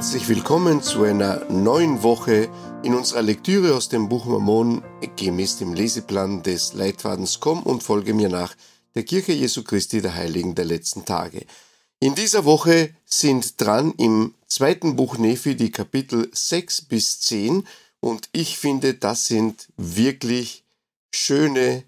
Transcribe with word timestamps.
Herzlich 0.00 0.30
willkommen 0.30 0.82
zu 0.82 1.02
einer 1.02 1.44
neuen 1.50 2.02
Woche 2.02 2.48
in 2.82 2.94
unserer 2.94 3.20
Lektüre 3.20 3.74
aus 3.74 3.90
dem 3.90 4.08
Buch 4.08 4.24
Mormon 4.24 4.82
gemäß 5.16 5.58
dem 5.58 5.74
Leseplan 5.74 6.42
des 6.42 6.72
Leitfadens 6.72 7.38
Komm 7.38 7.62
und 7.64 7.82
folge 7.82 8.14
mir 8.14 8.30
nach 8.30 8.56
der 8.94 9.02
Kirche 9.02 9.32
Jesu 9.32 9.62
Christi 9.62 10.00
der 10.00 10.14
Heiligen 10.14 10.54
der 10.54 10.64
letzten 10.64 11.04
Tage. 11.04 11.44
In 11.98 12.14
dieser 12.14 12.46
Woche 12.46 12.94
sind 13.04 13.60
dran 13.60 13.92
im 13.98 14.32
zweiten 14.46 14.96
Buch 14.96 15.18
Nephi 15.18 15.54
die 15.54 15.70
Kapitel 15.70 16.30
6 16.32 16.80
bis 16.86 17.20
10 17.20 17.66
und 18.00 18.30
ich 18.32 18.56
finde, 18.56 18.94
das 18.94 19.26
sind 19.26 19.68
wirklich 19.76 20.64
schöne, 21.14 21.84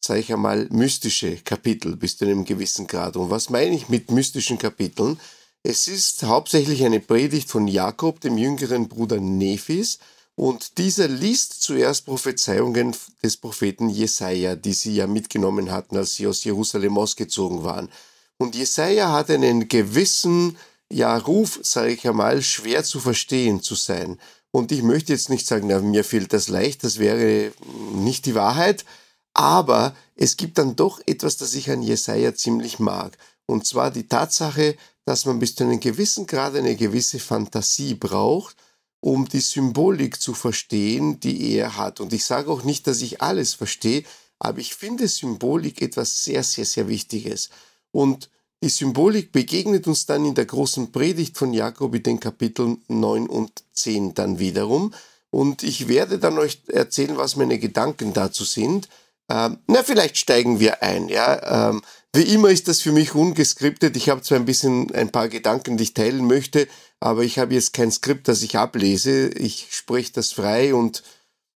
sage 0.00 0.18
ich 0.18 0.32
einmal, 0.32 0.66
mystische 0.72 1.36
Kapitel 1.36 1.94
bis 1.94 2.16
zu 2.16 2.24
einem 2.24 2.44
gewissen 2.44 2.88
Grad. 2.88 3.16
Und 3.16 3.30
was 3.30 3.50
meine 3.50 3.76
ich 3.76 3.88
mit 3.88 4.10
mystischen 4.10 4.58
Kapiteln? 4.58 5.20
Es 5.64 5.86
ist 5.86 6.24
hauptsächlich 6.24 6.84
eine 6.84 6.98
Predigt 6.98 7.48
von 7.48 7.68
Jakob, 7.68 8.20
dem 8.20 8.36
jüngeren 8.36 8.88
Bruder 8.88 9.20
Nephis, 9.20 10.00
und 10.34 10.78
dieser 10.78 11.06
liest 11.06 11.62
zuerst 11.62 12.04
Prophezeiungen 12.06 12.96
des 13.22 13.36
Propheten 13.36 13.88
Jesaja, 13.88 14.56
die 14.56 14.72
sie 14.72 14.96
ja 14.96 15.06
mitgenommen 15.06 15.70
hatten, 15.70 15.96
als 15.96 16.14
sie 16.14 16.26
aus 16.26 16.42
Jerusalem 16.42 16.98
ausgezogen 16.98 17.62
waren. 17.62 17.90
Und 18.38 18.56
Jesaja 18.56 19.12
hat 19.12 19.30
einen 19.30 19.68
gewissen 19.68 20.56
ja, 20.90 21.16
Ruf, 21.16 21.60
sage 21.62 21.92
ich 21.92 22.08
einmal, 22.08 22.42
schwer 22.42 22.82
zu 22.82 22.98
verstehen 22.98 23.62
zu 23.62 23.74
sein. 23.74 24.18
Und 24.50 24.72
ich 24.72 24.82
möchte 24.82 25.12
jetzt 25.12 25.30
nicht 25.30 25.46
sagen, 25.46 25.68
na, 25.68 25.78
mir 25.80 26.02
fehlt 26.02 26.32
das 26.32 26.48
leicht, 26.48 26.82
das 26.82 26.98
wäre 26.98 27.52
nicht 27.94 28.26
die 28.26 28.34
Wahrheit, 28.34 28.84
aber 29.32 29.94
es 30.16 30.36
gibt 30.36 30.58
dann 30.58 30.76
doch 30.76 31.00
etwas, 31.06 31.36
das 31.36 31.54
ich 31.54 31.70
an 31.70 31.82
Jesaja 31.82 32.34
ziemlich 32.34 32.78
mag. 32.78 33.16
Und 33.46 33.66
zwar 33.66 33.90
die 33.90 34.08
Tatsache, 34.08 34.76
dass 35.04 35.24
man 35.26 35.38
bis 35.38 35.54
zu 35.54 35.64
einem 35.64 35.80
gewissen 35.80 36.26
Grad 36.26 36.54
eine 36.54 36.76
gewisse 36.76 37.18
Fantasie 37.18 37.94
braucht, 37.94 38.56
um 39.00 39.28
die 39.28 39.40
Symbolik 39.40 40.20
zu 40.20 40.32
verstehen, 40.32 41.18
die 41.18 41.54
er 41.54 41.76
hat. 41.76 42.00
Und 42.00 42.12
ich 42.12 42.24
sage 42.24 42.50
auch 42.50 42.62
nicht, 42.62 42.86
dass 42.86 43.02
ich 43.02 43.20
alles 43.20 43.54
verstehe, 43.54 44.04
aber 44.38 44.58
ich 44.58 44.74
finde 44.74 45.08
Symbolik 45.08 45.82
etwas 45.82 46.24
sehr, 46.24 46.42
sehr, 46.42 46.64
sehr 46.64 46.88
Wichtiges. 46.88 47.50
Und 47.90 48.30
die 48.62 48.68
Symbolik 48.68 49.32
begegnet 49.32 49.88
uns 49.88 50.06
dann 50.06 50.24
in 50.24 50.36
der 50.36 50.46
großen 50.46 50.92
Predigt 50.92 51.36
von 51.36 51.52
Jakob 51.52 51.94
in 51.96 52.02
den 52.04 52.20
Kapiteln 52.20 52.80
9 52.86 53.26
und 53.26 53.64
10 53.72 54.14
dann 54.14 54.38
wiederum. 54.38 54.94
Und 55.30 55.64
ich 55.64 55.88
werde 55.88 56.18
dann 56.18 56.38
euch 56.38 56.62
erzählen, 56.68 57.16
was 57.16 57.34
meine 57.34 57.58
Gedanken 57.58 58.12
dazu 58.12 58.44
sind. 58.44 58.88
Ähm, 59.28 59.58
na, 59.66 59.82
vielleicht 59.82 60.16
steigen 60.16 60.60
wir 60.60 60.82
ein. 60.82 61.08
Ja, 61.08 61.70
ähm, 61.70 61.82
wie 62.14 62.22
immer 62.22 62.50
ist 62.50 62.68
das 62.68 62.82
für 62.82 62.92
mich 62.92 63.14
ungeskriptet. 63.14 63.96
Ich 63.96 64.08
habe 64.08 64.22
zwar 64.22 64.38
ein 64.38 64.44
bisschen 64.44 64.94
ein 64.94 65.10
paar 65.10 65.28
Gedanken, 65.28 65.76
die 65.76 65.84
ich 65.84 65.94
teilen 65.94 66.26
möchte, 66.26 66.68
aber 67.00 67.22
ich 67.22 67.38
habe 67.38 67.54
jetzt 67.54 67.72
kein 67.72 67.90
Skript, 67.90 68.28
das 68.28 68.42
ich 68.42 68.58
ablese. 68.58 69.28
Ich 69.28 69.68
spreche 69.70 70.12
das 70.12 70.32
frei 70.32 70.74
und 70.74 71.02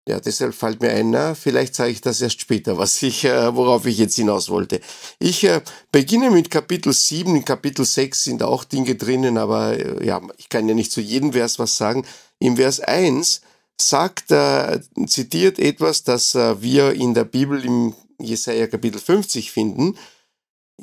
ja, 0.08 0.20
deshalb 0.20 0.54
fällt 0.54 0.81
mir 0.81 0.90
ein, 0.92 1.12
na, 1.12 1.34
vielleicht 1.34 1.76
sage 1.76 1.92
ich 1.92 2.02
das 2.02 2.20
erst 2.20 2.42
später, 2.42 2.78
was 2.78 3.02
ich, 3.02 3.24
äh, 3.24 3.56
worauf 3.56 3.86
ich 3.86 3.98
jetzt 3.98 4.16
hinaus 4.16 4.50
wollte. 4.50 4.81
Ich 5.18 5.46
äh, 5.46 5.62
beginne 5.94 6.30
mit 6.30 6.52
Kapitel 6.52 6.92
7. 6.92 7.38
In 7.38 7.46
Kapitel 7.46 7.86
6 7.86 8.26
sind 8.26 8.44
auch 8.44 8.66
Dinge 8.66 8.96
drinnen, 8.96 9.38
aber 9.38 9.80
äh, 9.80 10.06
ja, 10.06 10.22
ich 10.38 10.50
kann 10.50 10.68
ja 10.68 10.76
nicht 10.76 10.92
zu 10.92 11.00
jedem 11.00 11.31
Vers 11.31 11.58
was 11.58 11.78
sagen. 11.78 12.06
Im 12.40 12.58
Vers 12.58 12.81
1 12.81 13.42
sagt, 13.80 14.30
äh, 14.31 14.81
zitiert 15.08 15.58
etwas, 15.58 16.04
das 16.04 16.36
äh, 16.36 16.62
wir 16.62 16.92
in 16.94 17.13
der 17.13 17.24
Bibel 17.24 17.63
im 17.63 17.96
Jesaja 18.19 18.68
Kapitel 18.68 19.00
50 19.00 19.52
finden. 19.52 19.97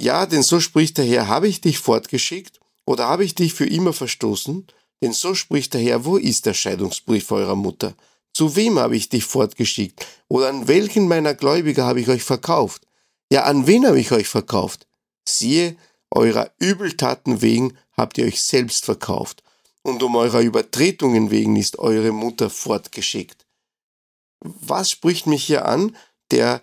Ja, 0.00 0.24
denn 0.24 0.42
so 0.42 0.60
spricht 0.60 0.96
der 0.96 1.04
Herr, 1.04 1.28
habe 1.28 1.46
ich 1.46 1.60
dich 1.60 1.78
fortgeschickt 1.78 2.58
oder 2.86 3.06
habe 3.06 3.22
ich 3.22 3.34
dich 3.34 3.52
für 3.52 3.66
immer 3.66 3.92
verstoßen? 3.92 4.66
Denn 5.02 5.12
so 5.12 5.34
spricht 5.34 5.74
der 5.74 5.82
Herr, 5.82 6.06
wo 6.06 6.16
ist 6.16 6.46
der 6.46 6.54
Scheidungsbrief 6.54 7.30
eurer 7.30 7.54
Mutter? 7.54 7.94
Zu 8.32 8.56
wem 8.56 8.78
habe 8.78 8.96
ich 8.96 9.10
dich 9.10 9.24
fortgeschickt? 9.24 10.06
Oder 10.28 10.48
an 10.48 10.68
welchen 10.68 11.06
meiner 11.06 11.34
Gläubiger 11.34 11.84
habe 11.84 12.00
ich 12.00 12.08
euch 12.08 12.22
verkauft? 12.22 12.86
Ja, 13.30 13.44
an 13.44 13.66
wen 13.66 13.86
habe 13.86 14.00
ich 14.00 14.10
euch 14.10 14.26
verkauft? 14.26 14.86
Siehe, 15.28 15.76
eurer 16.10 16.50
Übeltaten 16.58 17.42
wegen 17.42 17.76
habt 17.92 18.16
ihr 18.16 18.24
euch 18.24 18.42
selbst 18.42 18.86
verkauft, 18.86 19.42
und 19.82 20.02
um 20.02 20.16
eurer 20.16 20.40
Übertretungen 20.40 21.30
wegen 21.30 21.56
ist 21.56 21.78
eure 21.78 22.12
Mutter 22.12 22.48
fortgeschickt. 22.48 23.46
Was 24.40 24.90
spricht 24.90 25.26
mich 25.26 25.44
hier 25.44 25.66
an? 25.66 25.94
Der 26.30 26.62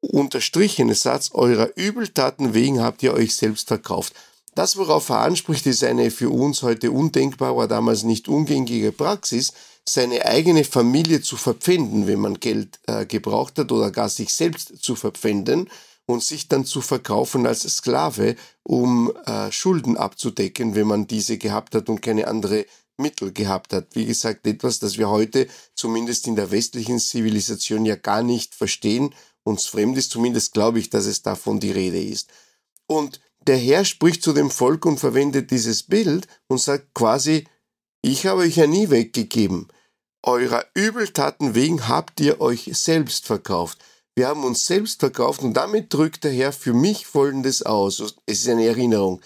unterstrichene 0.00 0.94
Satz, 0.94 1.30
eurer 1.32 1.76
Übeltaten 1.76 2.54
wegen 2.54 2.82
habt 2.82 3.02
ihr 3.02 3.14
euch 3.14 3.36
selbst 3.36 3.68
verkauft. 3.68 4.14
Das, 4.54 4.76
worauf 4.76 5.08
er 5.10 5.20
anspricht, 5.20 5.66
ist 5.66 5.84
eine 5.84 6.10
für 6.10 6.30
uns 6.30 6.62
heute 6.62 6.90
undenkbare, 6.90 7.52
aber 7.52 7.68
damals 7.68 8.02
nicht 8.02 8.28
ungängige 8.28 8.92
Praxis, 8.92 9.52
seine 9.84 10.24
eigene 10.26 10.64
Familie 10.64 11.20
zu 11.20 11.36
verpfänden, 11.36 12.06
wenn 12.06 12.20
man 12.20 12.40
Geld 12.40 12.80
äh, 12.86 13.06
gebraucht 13.06 13.58
hat 13.58 13.72
oder 13.72 13.90
gar 13.90 14.08
sich 14.08 14.34
selbst 14.34 14.82
zu 14.82 14.96
verpfänden 14.96 15.70
und 16.06 16.22
sich 16.22 16.48
dann 16.48 16.64
zu 16.64 16.80
verkaufen 16.80 17.46
als 17.46 17.62
Sklave, 17.62 18.36
um 18.62 19.12
äh, 19.26 19.50
Schulden 19.52 19.96
abzudecken, 19.96 20.74
wenn 20.74 20.86
man 20.86 21.06
diese 21.06 21.38
gehabt 21.38 21.74
hat 21.74 21.88
und 21.88 22.02
keine 22.02 22.26
andere 22.26 22.66
Mittel 22.96 23.32
gehabt 23.32 23.72
hat. 23.72 23.88
Wie 23.94 24.04
gesagt, 24.04 24.46
etwas, 24.46 24.78
das 24.78 24.98
wir 24.98 25.08
heute 25.08 25.48
zumindest 25.74 26.26
in 26.26 26.36
der 26.36 26.50
westlichen 26.50 26.98
Zivilisation 26.98 27.86
ja 27.86 27.96
gar 27.96 28.22
nicht 28.22 28.54
verstehen, 28.54 29.14
uns 29.50 29.66
fremd 29.66 29.98
ist, 29.98 30.10
zumindest 30.10 30.54
glaube 30.54 30.78
ich, 30.78 30.88
dass 30.88 31.04
es 31.04 31.22
davon 31.22 31.60
die 31.60 31.72
Rede 31.72 32.02
ist. 32.02 32.30
Und 32.86 33.20
der 33.46 33.58
Herr 33.58 33.84
spricht 33.84 34.22
zu 34.22 34.32
dem 34.32 34.50
Volk 34.50 34.86
und 34.86 34.98
verwendet 34.98 35.50
dieses 35.50 35.82
Bild 35.82 36.26
und 36.48 36.60
sagt 36.60 36.94
quasi, 36.94 37.46
ich 38.02 38.26
habe 38.26 38.42
euch 38.42 38.56
ja 38.56 38.66
nie 38.66 38.90
weggegeben. 38.90 39.68
Eurer 40.22 40.64
Übeltaten 40.74 41.54
wegen 41.54 41.88
habt 41.88 42.20
ihr 42.20 42.40
euch 42.40 42.70
selbst 42.74 43.26
verkauft. 43.26 43.78
Wir 44.14 44.28
haben 44.28 44.44
uns 44.44 44.66
selbst 44.66 45.00
verkauft 45.00 45.42
und 45.42 45.54
damit 45.54 45.92
drückt 45.92 46.24
der 46.24 46.32
Herr 46.32 46.52
für 46.52 46.74
mich 46.74 47.06
Folgendes 47.06 47.62
aus. 47.62 48.00
Es 48.26 48.40
ist 48.40 48.48
eine 48.48 48.66
Erinnerung. 48.66 49.20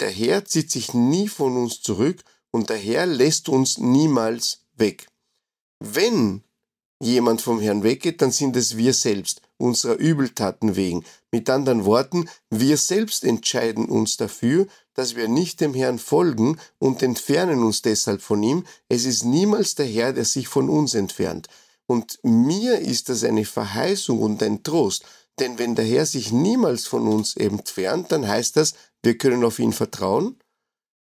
Der 0.00 0.10
Herr 0.10 0.44
zieht 0.44 0.70
sich 0.70 0.94
nie 0.94 1.28
von 1.28 1.56
uns 1.56 1.80
zurück 1.80 2.22
und 2.50 2.70
der 2.70 2.76
Herr 2.76 3.06
lässt 3.06 3.48
uns 3.48 3.78
niemals 3.78 4.64
weg. 4.76 5.08
Wenn 5.80 6.44
jemand 7.00 7.40
vom 7.40 7.60
Herrn 7.60 7.82
weggeht, 7.82 8.22
dann 8.22 8.30
sind 8.30 8.56
es 8.56 8.76
wir 8.76 8.94
selbst, 8.94 9.42
unserer 9.58 9.96
Übeltaten 9.96 10.76
wegen. 10.76 11.04
Mit 11.30 11.50
anderen 11.50 11.84
Worten, 11.84 12.28
wir 12.50 12.76
selbst 12.76 13.24
entscheiden 13.24 13.86
uns 13.86 14.16
dafür, 14.16 14.66
dass 14.94 15.14
wir 15.14 15.28
nicht 15.28 15.60
dem 15.60 15.74
Herrn 15.74 15.98
folgen 15.98 16.58
und 16.78 17.02
entfernen 17.02 17.62
uns 17.62 17.82
deshalb 17.82 18.22
von 18.22 18.42
ihm. 18.42 18.64
Es 18.88 19.04
ist 19.04 19.24
niemals 19.24 19.74
der 19.74 19.86
Herr, 19.86 20.12
der 20.12 20.24
sich 20.24 20.48
von 20.48 20.68
uns 20.68 20.94
entfernt. 20.94 21.48
Und 21.86 22.18
mir 22.22 22.78
ist 22.78 23.08
das 23.08 23.24
eine 23.24 23.44
Verheißung 23.44 24.20
und 24.20 24.42
ein 24.42 24.62
Trost. 24.62 25.04
Denn 25.38 25.58
wenn 25.58 25.74
der 25.74 25.84
Herr 25.84 26.06
sich 26.06 26.32
niemals 26.32 26.86
von 26.86 27.06
uns 27.06 27.36
entfernt, 27.36 28.10
dann 28.12 28.26
heißt 28.26 28.56
das, 28.56 28.74
wir 29.02 29.16
können 29.18 29.44
auf 29.44 29.58
ihn 29.58 29.72
vertrauen. 29.72 30.38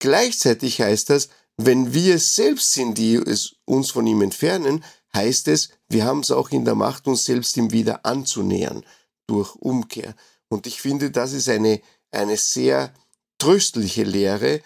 Gleichzeitig 0.00 0.80
heißt 0.80 1.10
das, 1.10 1.28
wenn 1.56 1.94
wir 1.94 2.16
es 2.16 2.34
selbst 2.34 2.72
sind, 2.72 2.98
die 2.98 3.14
es 3.14 3.56
uns 3.64 3.90
von 3.90 4.06
ihm 4.06 4.22
entfernen, 4.22 4.82
heißt 5.14 5.48
es, 5.48 5.70
wir 5.88 6.04
haben 6.04 6.20
es 6.20 6.30
auch 6.30 6.50
in 6.50 6.64
der 6.64 6.74
Macht, 6.74 7.06
uns 7.06 7.24
selbst 7.24 7.56
ihm 7.56 7.72
wieder 7.72 8.04
anzunähern 8.04 8.84
durch 9.26 9.54
Umkehr. 9.56 10.14
Und 10.48 10.66
ich 10.66 10.80
finde, 10.80 11.10
das 11.10 11.32
ist 11.32 11.48
eine, 11.48 11.80
eine 12.10 12.36
sehr 12.36 12.92
tröstliche 13.38 14.04
Lehre, 14.04 14.60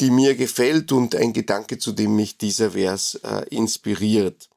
die 0.00 0.10
mir 0.10 0.34
gefällt 0.34 0.92
und 0.92 1.14
ein 1.14 1.32
Gedanke, 1.32 1.78
zu 1.78 1.92
dem 1.92 2.16
mich 2.16 2.38
dieser 2.38 2.72
Vers 2.72 3.16
äh, 3.16 3.46
inspiriert. 3.50 4.48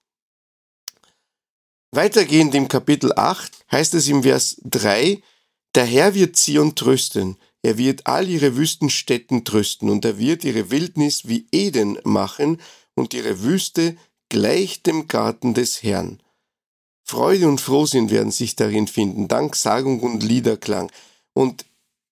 Weitergehend 1.91 2.55
im 2.55 2.67
Kapitel 2.67 3.13
8 3.13 3.65
heißt 3.71 3.93
es 3.93 4.07
im 4.07 4.23
Vers 4.23 4.57
3, 4.63 5.21
der 5.75 5.85
Herr 5.85 6.15
wird 6.15 6.37
Zion 6.37 6.75
trösten, 6.75 7.37
er 7.61 7.77
wird 7.77 8.07
all 8.07 8.27
ihre 8.27 8.55
Wüstenstätten 8.55 9.45
trösten 9.45 9.89
und 9.89 10.03
er 10.05 10.17
wird 10.17 10.43
ihre 10.43 10.71
Wildnis 10.71 11.27
wie 11.27 11.47
Eden 11.51 11.99
machen 12.03 12.59
und 12.95 13.13
ihre 13.13 13.41
Wüste 13.41 13.97
gleich 14.33 14.81
dem 14.81 15.07
Garten 15.07 15.53
des 15.53 15.83
Herrn. 15.83 16.19
Freude 17.03 17.47
und 17.47 17.61
Frohsinn 17.61 18.09
werden 18.09 18.31
sich 18.31 18.55
darin 18.55 18.87
finden, 18.87 19.27
Danksagung 19.27 19.99
und 19.99 20.23
Liederklang. 20.23 20.91
Und 21.33 21.65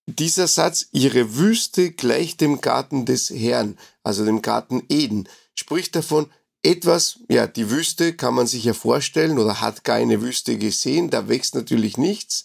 dieser 0.06 0.46
Satz, 0.46 0.86
ihre 0.92 1.36
Wüste 1.36 1.90
gleich 1.90 2.36
dem 2.36 2.60
Garten 2.60 3.06
des 3.06 3.30
Herrn, 3.30 3.76
also 4.04 4.24
dem 4.24 4.40
Garten 4.40 4.84
Eden, 4.88 5.28
spricht 5.56 5.96
davon, 5.96 6.30
etwas, 6.62 7.18
ja, 7.28 7.48
die 7.48 7.70
Wüste 7.70 8.14
kann 8.14 8.34
man 8.34 8.46
sich 8.46 8.62
ja 8.62 8.72
vorstellen 8.72 9.40
oder 9.40 9.60
hat 9.60 9.82
gar 9.82 9.96
eine 9.96 10.22
Wüste 10.22 10.56
gesehen, 10.58 11.10
da 11.10 11.28
wächst 11.28 11.56
natürlich 11.56 11.96
nichts. 11.96 12.44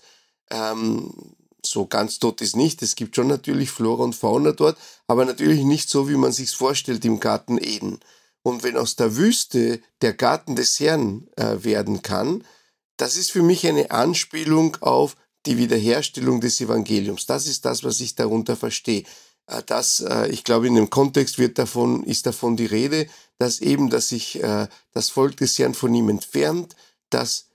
Ähm, 0.50 1.14
so 1.64 1.86
ganz 1.86 2.18
tot 2.18 2.42
ist 2.42 2.56
nicht. 2.56 2.82
Es 2.82 2.96
gibt 2.96 3.16
schon 3.16 3.28
natürlich 3.28 3.70
Flora 3.70 4.06
und 4.06 4.16
Fauna 4.16 4.54
dort, 4.54 4.78
aber 5.06 5.24
natürlich 5.24 5.64
nicht 5.64 5.88
so, 5.88 6.10
wie 6.10 6.16
man 6.16 6.32
sich's 6.32 6.56
vorstellt 6.56 7.06
im 7.06 7.20
Garten 7.20 7.60
Eden. 7.60 8.00
Und 8.48 8.64
wenn 8.64 8.78
aus 8.78 8.96
der 8.96 9.18
Wüste 9.18 9.82
der 10.02 10.14
Garten 10.14 10.56
des 10.56 10.80
Herrn 10.80 11.28
äh, 11.36 11.66
werden 11.66 12.02
kann, 12.02 12.46
das 12.96 13.18
ist 13.18 13.30
für 13.30 13.42
mich 13.42 13.68
eine 13.68 13.92
Anspielung 13.92 14.78
auf 14.80 15.18
die 15.46 15.58
Wiederherstellung 15.58 16.40
des 16.40 16.62
Evangeliums. 16.62 17.26
Das 17.26 17.46
ist 17.46 17.66
das, 17.66 17.84
was 17.84 18.00
ich 18.00 18.16
darunter 18.16 18.56
verstehe. 18.56 19.04
äh, 19.48 19.62
dass, 19.64 20.00
äh, 20.00 20.30
ich 20.30 20.46
glaube, 20.46 20.68
in 20.68 20.76
dem 20.76 20.90
Kontext 20.90 21.40
wird 21.40 21.58
davon, 21.58 22.04
ist 22.04 22.26
davon 22.26 22.56
die 22.56 22.68
Rede, 22.68 23.08
dass 23.38 23.60
eben, 23.60 23.90
dass 23.90 24.08
sich 24.08 24.42
äh, 24.42 24.70
das 24.94 25.10
Volk 25.10 25.36
des 25.36 25.60
Herrn 25.60 25.74
von 25.74 25.94
ihm 25.94 26.08
entfernt, 26.08 26.74
dass 27.10 27.48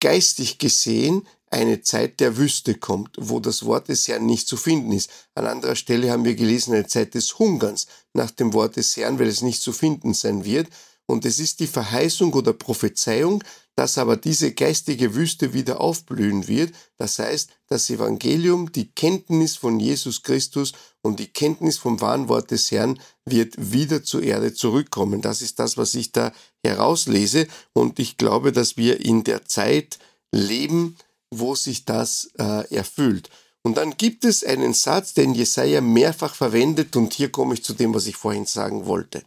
geistig 0.00 0.58
gesehen 0.58 1.28
eine 1.50 1.82
Zeit 1.82 2.20
der 2.20 2.36
Wüste 2.36 2.74
kommt, 2.74 3.16
wo 3.18 3.40
das 3.40 3.64
Wort 3.64 3.88
des 3.88 4.06
Herrn 4.08 4.24
nicht 4.24 4.46
zu 4.46 4.56
finden 4.56 4.92
ist. 4.92 5.10
An 5.34 5.46
anderer 5.46 5.76
Stelle 5.76 6.10
haben 6.10 6.24
wir 6.24 6.36
gelesen, 6.36 6.72
eine 6.74 6.86
Zeit 6.86 7.14
des 7.14 7.38
Hungerns 7.38 7.86
nach 8.14 8.30
dem 8.30 8.52
Wort 8.52 8.76
des 8.76 8.96
Herrn, 8.96 9.18
weil 9.18 9.26
es 9.26 9.42
nicht 9.42 9.60
zu 9.60 9.72
finden 9.72 10.14
sein 10.14 10.44
wird. 10.44 10.68
Und 11.06 11.24
es 11.24 11.40
ist 11.40 11.58
die 11.58 11.66
Verheißung 11.66 12.32
oder 12.34 12.52
Prophezeiung, 12.52 13.42
dass 13.74 13.98
aber 13.98 14.16
diese 14.16 14.52
geistige 14.52 15.14
Wüste 15.16 15.52
wieder 15.52 15.80
aufblühen 15.80 16.46
wird. 16.46 16.72
Das 16.98 17.18
heißt, 17.18 17.50
das 17.66 17.90
Evangelium, 17.90 18.70
die 18.70 18.92
Kenntnis 18.92 19.56
von 19.56 19.80
Jesus 19.80 20.22
Christus 20.22 20.72
und 21.02 21.18
die 21.18 21.26
Kenntnis 21.32 21.78
vom 21.78 22.00
wahren 22.00 22.28
Wort 22.28 22.52
des 22.52 22.70
Herrn 22.70 23.00
wird 23.24 23.54
wieder 23.72 24.04
zur 24.04 24.22
Erde 24.22 24.54
zurückkommen. 24.54 25.20
Das 25.20 25.42
ist 25.42 25.58
das, 25.58 25.76
was 25.76 25.94
ich 25.94 26.12
da 26.12 26.32
herauslese. 26.64 27.48
Und 27.72 27.98
ich 27.98 28.16
glaube, 28.16 28.52
dass 28.52 28.76
wir 28.76 29.04
in 29.04 29.24
der 29.24 29.46
Zeit 29.46 29.98
leben, 30.30 30.96
wo 31.30 31.54
sich 31.54 31.84
das 31.84 32.30
äh, 32.38 32.74
erfüllt. 32.74 33.30
Und 33.62 33.76
dann 33.76 33.96
gibt 33.96 34.24
es 34.24 34.42
einen 34.42 34.74
Satz, 34.74 35.14
den 35.14 35.34
Jesaja 35.34 35.80
mehrfach 35.80 36.34
verwendet, 36.34 36.96
und 36.96 37.12
hier 37.12 37.30
komme 37.30 37.54
ich 37.54 37.62
zu 37.62 37.74
dem, 37.74 37.94
was 37.94 38.06
ich 38.06 38.16
vorhin 38.16 38.46
sagen 38.46 38.86
wollte. 38.86 39.22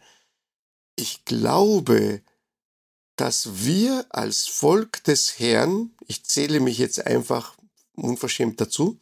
Ich 0.96 1.24
glaube, 1.24 2.22
dass 3.16 3.64
wir 3.64 4.06
als 4.10 4.46
Volk 4.46 5.04
des 5.04 5.38
Herrn, 5.38 5.94
ich 6.06 6.24
zähle 6.24 6.60
mich 6.60 6.78
jetzt 6.78 7.06
einfach 7.06 7.56
unverschämt 7.94 8.60
dazu, 8.60 8.98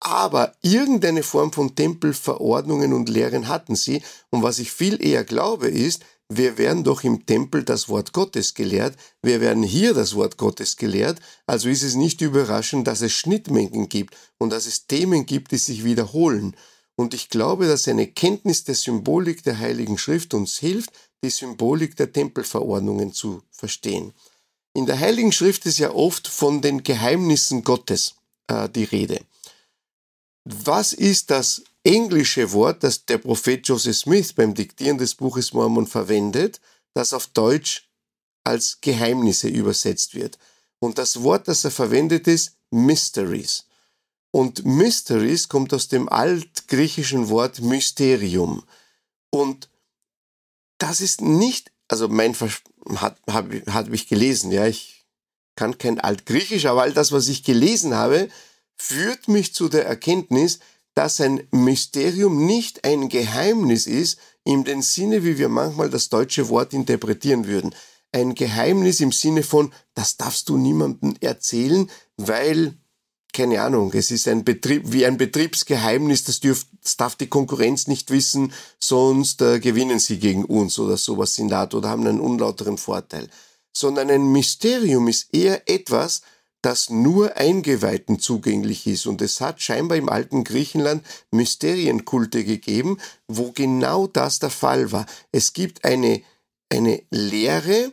Aber 0.01 0.55
irgendeine 0.63 1.23
Form 1.23 1.53
von 1.53 1.75
Tempelverordnungen 1.75 2.93
und 2.93 3.09
Lehren 3.09 3.49
hatten 3.49 3.77
sie. 3.77 4.03
Und 4.31 4.43
was 4.43 4.59
ich 4.59 4.71
viel 4.71 5.05
eher 5.05 5.25
glaube, 5.25 5.69
ist, 5.69 6.03
wir 6.29 6.59
werden 6.59 6.83
doch 6.83 7.05
im 7.05 7.25
Tempel 7.25 7.63
das 7.63 7.89
Wort 7.89 8.13
Gottes 8.13 8.55
gelehrt, 8.55 8.97
wir 9.23 9.41
werden 9.41 9.63
hier 9.63 9.95
das 9.95 10.15
Wort 10.17 10.37
Gottes 10.37 10.77
gelehrt, 10.77 11.21
also 11.47 11.69
ist 11.69 11.85
es 11.85 11.95
nicht 11.95 12.21
überraschend, 12.21 12.89
dass 12.89 13.01
es 13.01 13.13
Schnittmengen 13.13 13.89
gibt 13.89 14.17
und 14.39 14.51
dass 14.51 14.67
es 14.67 14.89
Themen 14.89 15.25
gibt, 15.25 15.53
die 15.53 15.59
sich 15.59 15.85
wiederholen. 15.85 16.57
Und 16.97 17.15
ich 17.15 17.29
glaube, 17.29 17.67
dass 17.67 17.87
eine 17.87 18.09
Kenntnis 18.09 18.65
der 18.65 18.75
Symbolik 18.75 19.45
der 19.45 19.59
Heiligen 19.59 19.99
Schrift 19.99 20.35
uns 20.35 20.59
hilft, 20.59 20.91
die 21.23 21.31
Symbolik 21.31 21.97
der 21.97 22.13
Tempelverordnungen 22.13 23.13
zu 23.13 23.43
verstehen. 23.51 24.13
In 24.75 24.87
der 24.87 24.99
Heiligen 24.99 25.33
Schrift 25.33 25.65
ist 25.67 25.79
ja 25.79 25.93
oft 25.93 26.27
von 26.27 26.61
den 26.61 26.83
Geheimnissen 26.83 27.63
Gottes 27.63 28.17
äh, 28.49 28.69
die 28.69 28.85
Rede. 28.85 29.21
Was 30.49 30.93
ist 30.93 31.31
das 31.33 31.65
englische 31.83 32.53
Wort, 32.53 32.85
das 32.85 33.05
der 33.05 33.19
Prophet 33.19 33.67
Joseph 33.67 33.97
Smith 33.97 34.33
beim 34.33 34.55
Diktieren 34.55 34.97
des 34.97 35.17
Buches 35.17 35.53
Mormon 35.53 35.89
verwendet, 35.89 36.61
das 36.95 37.13
auf 37.13 37.27
Deutsch 37.27 37.89
als 38.45 38.81
Geheimnisse 38.81 39.49
übersetzt 39.49 40.15
wird? 40.15 40.39
Und 40.79 40.99
das 40.99 41.25
Wort, 41.25 41.49
das 41.49 41.65
er 41.65 41.73
verwendet, 41.73 42.29
ist 42.29 42.57
Mysteries. 42.71 43.65
Und 44.31 44.65
Mysteries 44.65 45.49
kommt 45.49 45.75
aus 45.75 45.89
dem 45.89 46.09
altgriechischen 46.09 47.29
Wort 47.29 47.61
Mysterium. 47.61 48.63
Und 49.31 49.69
das 50.79 51.01
ist 51.01 51.23
nicht, 51.23 51.73
also 51.89 52.07
mein 52.07 52.37
Vers 52.37 52.63
hat, 52.95 53.19
habe 53.29 53.65
hab 53.67 53.93
ich 53.93 54.07
gelesen, 54.07 54.53
ja, 54.53 54.69
ich 54.69 55.07
kann 55.57 55.77
kein 55.77 55.99
Altgriechisch, 55.99 56.67
aber 56.67 56.83
all 56.83 56.93
das, 56.93 57.11
was 57.11 57.27
ich 57.27 57.43
gelesen 57.43 57.97
habe, 57.97 58.29
führt 58.77 59.29
mich 59.29 59.55
zu 59.55 59.69
der 59.69 59.87
Erkenntnis, 59.87 60.59
dass 60.95 61.21
ein 61.21 61.47
Mysterium 61.51 62.47
nicht 62.47 62.85
ein 62.85 63.09
Geheimnis 63.09 63.87
ist, 63.87 64.19
in 64.45 64.65
dem 64.65 64.81
Sinne, 64.81 65.25
wie 65.25 65.39
wir 65.39 65.49
manchmal 65.49 65.91
das 65.91 66.09
deutsche 66.09 66.49
Wort 66.49 66.73
interpretieren 66.73 67.47
würden. 67.47 67.75
Ein 68.13 68.35
Geheimnis 68.35 69.01
im 69.01 69.13
Sinne 69.13 69.43
von, 69.43 69.73
das 69.95 70.17
darfst 70.17 70.49
du 70.49 70.57
niemandem 70.57 71.15
erzählen, 71.21 71.91
weil, 72.17 72.79
keine 73.35 73.61
Ahnung, 73.61 73.93
es 73.93 74.11
ist 74.11 74.27
ein 74.27 74.45
Betrieb, 74.45 74.85
wie 74.87 75.05
ein 75.05 75.19
Betriebsgeheimnis, 75.19 76.25
das, 76.25 76.41
dürf, 76.41 76.65
das 76.83 76.97
darf 76.97 77.17
die 77.17 77.27
Konkurrenz 77.27 77.89
nicht 77.89 78.11
wissen, 78.11 78.55
sonst 78.81 79.43
äh, 79.43 79.61
gewinnen 79.61 79.99
sie 79.99 80.19
gegen 80.19 80.47
uns 80.47 80.79
oder 80.79 80.97
sowas 80.97 81.37
in 81.39 81.49
der 81.49 81.59
Art 81.59 81.75
oder 81.75 81.91
haben 81.91 82.07
einen 82.07 82.21
unlauteren 82.21 82.79
Vorteil. 82.79 83.29
Sondern 83.77 84.09
ein 84.09 84.33
Mysterium 84.33 85.09
ist 85.09 85.35
eher 85.35 85.69
etwas, 85.69 86.23
das 86.67 86.91
nur 86.91 87.37
Eingeweihten 87.37 88.19
zugänglich 88.19 88.89
ist. 88.89 89.07
Und 89.07 89.23
es 89.23 89.41
hat 89.41 89.63
scheinbar 89.63 89.97
im 89.99 90.09
alten 90.09 90.43
Griechenland 90.43 91.07
Mysterienkulte 91.31 92.43
gegeben, 92.43 92.99
wo 93.29 93.53
genau 93.53 94.09
das 94.09 94.41
der 94.41 94.51
Fall 94.51 94.91
war. 94.91 95.07
Es 95.31 95.53
gibt 95.53 95.85
eine, 95.85 96.23
eine 96.69 97.05
Lehre 97.11 97.93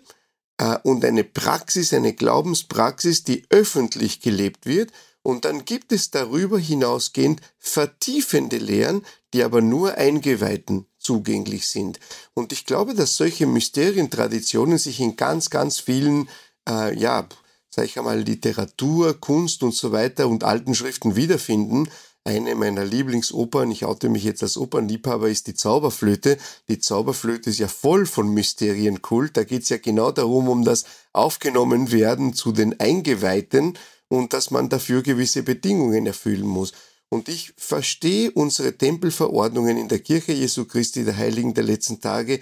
äh, 0.57 0.79
und 0.81 1.05
eine 1.05 1.23
Praxis, 1.23 1.93
eine 1.93 2.13
Glaubenspraxis, 2.13 3.23
die 3.23 3.45
öffentlich 3.51 4.21
gelebt 4.21 4.65
wird. 4.65 4.91
Und 5.21 5.45
dann 5.45 5.65
gibt 5.65 5.91
es 5.91 6.09
darüber 6.09 6.57
hinausgehend 6.57 7.41
vertiefende 7.59 8.57
Lehren, 8.57 9.05
die 9.35 9.43
aber 9.43 9.61
nur 9.61 9.99
Eingeweihten 9.99 10.87
zugänglich 10.97 11.67
sind. 11.67 11.99
Und 12.33 12.51
ich 12.51 12.65
glaube, 12.65 12.95
dass 12.95 13.17
solche 13.17 13.45
Mysterientraditionen 13.45 14.79
sich 14.79 14.99
in 14.99 15.15
ganz, 15.15 15.51
ganz 15.51 15.79
vielen 15.79 16.27
äh, 16.67 16.97
ja, 16.97 17.27
sage 17.73 17.87
ich 17.87 17.97
einmal, 17.97 18.19
Literatur, 18.19 19.19
Kunst 19.19 19.63
und 19.63 19.73
so 19.73 19.91
weiter 19.91 20.27
und 20.27 20.43
alten 20.43 20.75
Schriften 20.75 21.15
wiederfinden. 21.15 21.89
Eine 22.23 22.53
meiner 22.53 22.85
Lieblingsopern, 22.85 23.71
ich 23.71 23.83
oute 23.83 24.09
mich 24.09 24.23
jetzt 24.23 24.43
als 24.43 24.57
Opernliebhaber, 24.57 25.27
ist 25.27 25.47
die 25.47 25.55
Zauberflöte. 25.55 26.37
Die 26.69 26.77
Zauberflöte 26.77 27.49
ist 27.49 27.57
ja 27.57 27.67
voll 27.67 28.05
von 28.05 28.31
Mysterienkult. 28.31 29.35
Da 29.35 29.43
geht 29.43 29.63
es 29.63 29.69
ja 29.69 29.77
genau 29.77 30.11
darum, 30.11 30.49
um 30.49 30.63
das 30.63 30.85
aufgenommen 31.13 31.91
werden 31.91 32.33
zu 32.33 32.51
den 32.51 32.79
Eingeweihten 32.79 33.77
und 34.07 34.33
dass 34.33 34.51
man 34.51 34.69
dafür 34.69 35.01
gewisse 35.01 35.41
Bedingungen 35.41 36.05
erfüllen 36.05 36.45
muss. 36.45 36.73
Und 37.09 37.27
ich 37.27 37.53
verstehe 37.57 38.31
unsere 38.31 38.77
Tempelverordnungen 38.77 39.77
in 39.77 39.87
der 39.87 39.99
Kirche 39.99 40.33
Jesu 40.33 40.65
Christi, 40.65 41.03
der 41.03 41.17
Heiligen 41.17 41.55
der 41.55 41.63
letzten 41.63 41.99
Tage, 41.99 42.39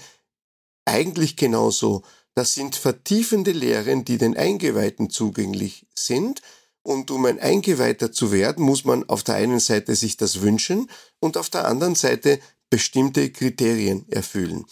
eigentlich 0.85 1.37
genauso. 1.37 2.03
Das 2.33 2.53
sind 2.53 2.75
vertiefende 2.75 3.51
Lehren, 3.51 4.05
die 4.05 4.17
den 4.17 4.37
Eingeweihten 4.37 5.09
zugänglich 5.09 5.85
sind. 5.95 6.41
Und 6.83 7.11
um 7.11 7.25
ein 7.25 7.39
Eingeweihter 7.39 8.11
zu 8.11 8.31
werden, 8.31 8.65
muss 8.65 8.85
man 8.85 9.07
auf 9.07 9.23
der 9.23 9.35
einen 9.35 9.59
Seite 9.59 9.95
sich 9.95 10.17
das 10.17 10.41
wünschen 10.41 10.89
und 11.19 11.37
auf 11.37 11.49
der 11.49 11.67
anderen 11.67 11.95
Seite 11.95 12.39
bestimmte 12.69 13.29
Kriterien 13.31 14.09
erfüllen. 14.09 14.65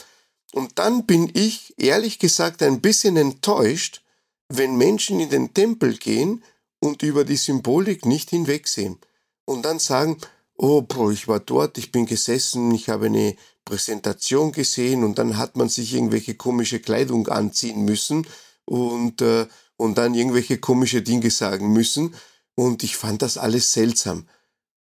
Und 0.54 0.80
dann 0.80 1.06
bin 1.06 1.30
ich 1.34 1.76
ehrlich 1.78 2.18
gesagt 2.18 2.64
ein 2.64 2.82
bisschen 2.82 3.18
enttäuscht, 3.18 4.02
wenn 4.48 4.78
Menschen 4.78 5.20
in 5.20 5.30
den 5.30 5.54
Tempel 5.54 5.98
gehen 5.98 6.44
und 6.80 7.04
über 7.04 7.24
die 7.24 7.36
Symbolik 7.36 8.06
nicht 8.06 8.32
hinwegsehen 8.32 8.98
und 9.46 9.64
dann 9.64 9.78
sagen, 9.80 10.18
oh, 10.56 10.82
boah, 10.82 11.12
ich 11.12 11.28
war 11.28 11.40
dort, 11.40 11.78
ich 11.78 11.92
bin 11.92 12.06
gesessen, 12.06 12.74
ich 12.74 12.90
habe 12.90 13.08
eine 13.08 13.36
Präsentation 13.70 14.52
gesehen 14.52 15.04
und 15.04 15.20
dann 15.20 15.38
hat 15.38 15.56
man 15.56 15.70
sich 15.70 15.94
irgendwelche 15.94 16.34
komische 16.34 16.80
Kleidung 16.80 17.28
anziehen 17.28 17.86
müssen 17.86 18.28
und, 18.66 19.22
äh, 19.22 19.46
und 19.78 20.00
dann 20.00 20.16
irgendwelche 20.16 20.58
komische 20.58 21.04
Dinge 21.04 21.30
sagen 21.30 21.72
müssen. 21.72 22.16
Und 22.56 22.84
ich 22.84 22.98
fand 22.98 23.22
das 23.22 23.38
alles 23.38 23.72
seltsam. 23.72 24.28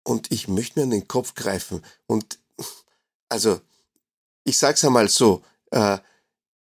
Und 0.04 0.32
ich 0.32 0.48
möchte 0.48 0.80
mir 0.80 0.84
an 0.84 0.92
den 0.92 1.08
Kopf 1.08 1.36
greifen. 1.36 1.84
Und 2.08 2.40
also, 3.30 3.60
ich 4.46 4.58
sag's 4.58 4.86
einmal 4.86 5.10
so, 5.10 5.44
äh, 5.72 5.98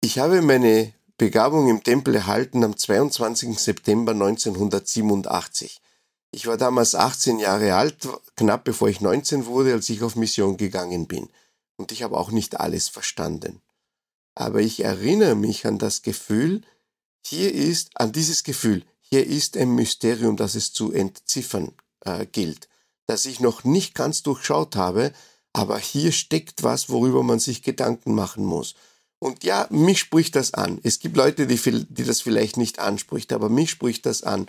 ich 0.03 0.19
habe 0.19 0.43
meine 0.43 0.93
Begabung 1.17 1.69
im 1.69 1.83
Tempel 1.83 2.15
erhalten 2.17 2.63
am 2.63 2.77
22. 2.77 3.59
September 3.59 4.13
1987. 4.13 5.81
Ich 6.31 6.47
war 6.47 6.59
damals 6.59 6.95
18 6.95 7.39
Jahre 7.39 7.75
alt, 7.75 7.97
knapp 8.37 8.65
bevor 8.65 8.89
ich 8.89 9.01
19 9.01 9.47
wurde, 9.47 9.73
als 9.73 9.89
ich 9.89 10.03
auf 10.03 10.15
Mission 10.15 10.59
gegangen 10.59 11.07
bin. 11.07 11.31
Und 11.83 11.91
ich 11.91 12.05
habe 12.05 12.17
auch 12.17 12.31
nicht 12.31 12.61
alles 12.61 12.89
verstanden. 12.89 13.61
Aber 14.37 14.61
ich 14.61 14.85
erinnere 14.85 15.35
mich 15.35 15.67
an 15.67 15.79
das 15.79 16.03
Gefühl, 16.03 16.61
hier 17.27 17.53
ist, 17.53 17.91
an 18.01 18.13
dieses 18.13 18.45
Gefühl, 18.45 18.85
hier 19.01 19.27
ist 19.27 19.57
ein 19.57 19.75
Mysterium, 19.75 20.37
das 20.37 20.55
es 20.55 20.73
zu 20.73 20.93
entziffern 20.93 21.73
äh, 22.05 22.25
gilt, 22.25 22.69
das 23.09 23.25
ich 23.25 23.41
noch 23.41 23.65
nicht 23.65 23.97
ganz 23.97 24.23
durchschaut 24.23 24.77
habe, 24.77 25.13
aber 25.53 25.77
hier 25.77 26.13
steckt 26.13 26.63
was, 26.63 26.89
worüber 26.89 27.25
man 27.25 27.41
sich 27.41 27.65
Gedanken 27.65 28.15
machen 28.15 28.45
muss. 28.45 28.77
Und 29.19 29.43
ja, 29.43 29.67
mich 29.71 29.99
spricht 29.99 30.37
das 30.37 30.55
an. 30.55 30.79
Es 30.85 31.01
gibt 31.01 31.17
Leute, 31.17 31.49
die, 31.49 31.59
die 31.89 32.05
das 32.05 32.21
vielleicht 32.21 32.59
nicht 32.59 32.79
anspricht, 32.79 33.33
aber 33.33 33.49
mich 33.49 33.71
spricht 33.71 34.07
das 34.07 34.23
an. 34.23 34.47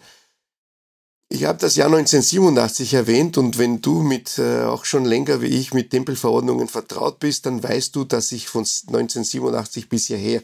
Ich 1.34 1.46
habe 1.46 1.58
das 1.58 1.76
Jahr 1.76 1.88
1987 1.88 2.94
erwähnt 2.94 3.40
und 3.40 3.58
wenn 3.58 3.82
du 3.82 4.04
mit 4.04 4.38
äh, 4.38 4.66
auch 4.66 4.86
schon 4.86 5.04
länger 5.04 5.42
wie 5.42 5.48
ich 5.48 5.74
mit 5.74 5.90
Tempelverordnungen 5.90 6.68
vertraut 6.68 7.18
bist, 7.18 7.48
dann 7.48 7.64
weißt 7.64 7.96
du, 7.96 8.04
dass 8.04 8.32
ich 8.32 8.48
von 8.48 8.60
1987 8.60 9.90
bis 9.90 10.06
hierher 10.06 10.44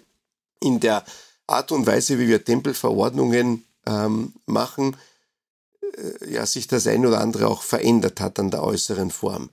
in 0.59 0.79
der 0.79 1.05
Art 1.45 1.71
und 1.71 1.85
Weise, 1.85 2.17
wie 2.17 2.27
wir 2.27 2.43
Tempelverordnungen 2.43 3.65
ähm, 3.85 4.33
machen, 4.47 4.97
äh, 5.95 6.33
ja, 6.33 6.47
sich 6.47 6.65
das 6.65 6.87
ein 6.87 7.05
oder 7.05 7.21
andere 7.21 7.49
auch 7.49 7.61
verändert 7.61 8.19
hat 8.19 8.39
an 8.39 8.49
der 8.49 8.63
äußeren 8.63 9.11
Form. 9.11 9.51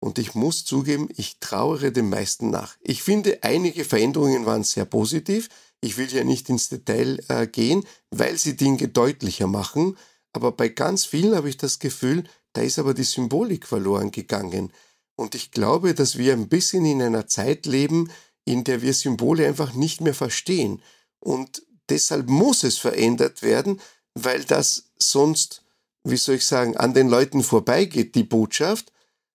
Und 0.00 0.18
ich 0.18 0.34
muss 0.34 0.64
zugeben, 0.64 1.08
ich 1.14 1.38
trauere 1.38 1.92
dem 1.92 2.10
meisten 2.10 2.50
nach. 2.50 2.74
Ich 2.80 3.04
finde, 3.04 3.38
einige 3.42 3.84
Veränderungen 3.84 4.46
waren 4.46 4.64
sehr 4.64 4.84
positiv. 4.84 5.48
Ich 5.80 5.96
will 5.96 6.12
ja 6.12 6.24
nicht 6.24 6.48
ins 6.48 6.70
Detail 6.70 7.20
äh, 7.28 7.46
gehen, 7.46 7.84
weil 8.10 8.36
sie 8.36 8.56
Dinge 8.56 8.88
deutlicher 8.88 9.46
machen. 9.46 9.96
Aber 10.32 10.52
bei 10.52 10.68
ganz 10.68 11.04
vielen 11.04 11.34
habe 11.34 11.48
ich 11.48 11.56
das 11.56 11.78
Gefühl, 11.78 12.24
da 12.52 12.62
ist 12.62 12.78
aber 12.78 12.94
die 12.94 13.04
Symbolik 13.04 13.66
verloren 13.66 14.10
gegangen. 14.10 14.72
Und 15.16 15.34
ich 15.34 15.50
glaube, 15.50 15.94
dass 15.94 16.16
wir 16.18 16.32
ein 16.32 16.48
bisschen 16.48 16.84
in 16.84 17.02
einer 17.02 17.26
Zeit 17.26 17.66
leben, 17.66 18.10
in 18.44 18.64
der 18.64 18.82
wir 18.82 18.94
Symbole 18.94 19.46
einfach 19.46 19.74
nicht 19.74 20.00
mehr 20.00 20.14
verstehen. 20.14 20.82
Und 21.20 21.62
deshalb 21.88 22.28
muss 22.28 22.64
es 22.64 22.78
verändert 22.78 23.42
werden, 23.42 23.80
weil 24.14 24.44
das 24.44 24.90
sonst, 24.98 25.62
wie 26.04 26.16
soll 26.16 26.36
ich 26.36 26.46
sagen, 26.46 26.76
an 26.76 26.94
den 26.94 27.08
Leuten 27.08 27.42
vorbeigeht, 27.42 28.14
die 28.14 28.24
Botschaft. 28.24 28.92